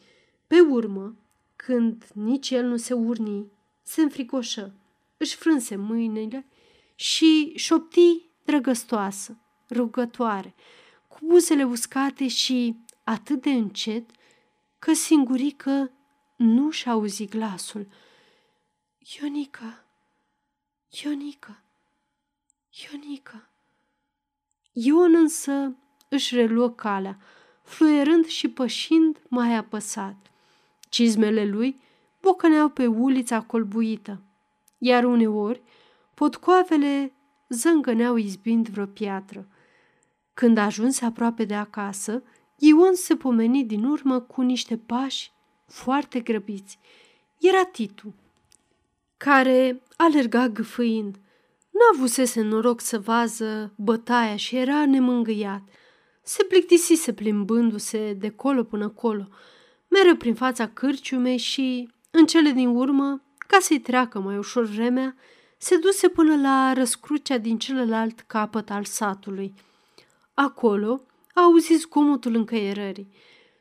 [0.46, 1.16] Pe urmă,
[1.64, 3.50] când nici el nu se urni,
[3.82, 4.74] se înfricoșă,
[5.16, 6.46] își frânse mâinile
[6.94, 9.38] și șopti drăgăstoasă,
[9.70, 10.54] rugătoare,
[11.08, 14.10] cu buzele uscate și atât de încet
[14.78, 15.90] că singurică
[16.36, 17.86] nu și auzi glasul.
[19.18, 19.84] Ionica,
[21.02, 21.62] Ionica,
[22.70, 23.48] Ionica.
[24.72, 25.76] Ion însă
[26.08, 27.18] își reluă calea,
[27.62, 30.31] fluierând și pășind mai apăsat.
[30.92, 31.80] Cizmele lui
[32.20, 34.22] bocăneau pe ulița colbuită,
[34.78, 35.62] iar uneori
[36.14, 37.12] potcoavele
[37.48, 39.48] zângăneau izbind vreo piatră.
[40.34, 42.22] Când ajunse aproape de acasă,
[42.56, 45.32] Ion se pomeni din urmă cu niște pași
[45.66, 46.78] foarte grăbiți.
[47.40, 48.14] Era Titu,
[49.16, 51.16] care alerga gâfâind.
[51.70, 55.62] Nu avusese noroc să vază bătaia și era nemângâiat.
[56.22, 59.28] Se plictisise plimbându-se de colo până colo,
[59.92, 65.16] mereu prin fața cârciumei și, în cele din urmă, ca să-i treacă mai ușor vremea,
[65.58, 69.54] se duse până la răscrucea din celălalt capăt al satului.
[70.34, 71.00] Acolo
[71.34, 73.08] a auzit zgomotul încăierării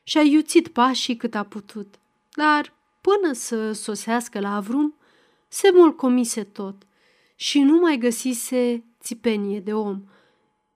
[0.04, 1.96] și a iuțit pașii cât a putut,
[2.36, 4.96] dar până să sosească la avrum,
[5.48, 6.76] se mulcomise tot
[7.36, 10.04] și nu mai găsise țipenie de om.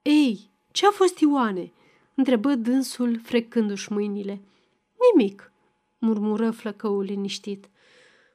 [0.02, 1.72] Ei, ce-a fost Ioane?"
[2.14, 4.40] întrebă dânsul frecându-și mâinile.
[5.14, 5.52] Nimic,
[5.98, 7.68] murmură flăcăul liniștit.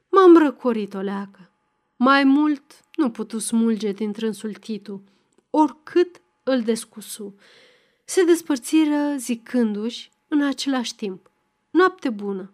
[0.08, 1.50] M-am răcorit o leacă.
[1.96, 5.02] Mai mult nu putu smulge din trânsul Titu,
[5.50, 7.34] oricât îl descusu.
[8.04, 11.30] Se despărțiră zicându-și în același timp,
[11.70, 12.52] noapte bună.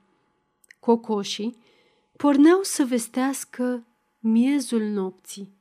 [0.81, 1.57] Cocoșii
[2.17, 3.87] porneau să vestească
[4.19, 5.58] miezul nopții.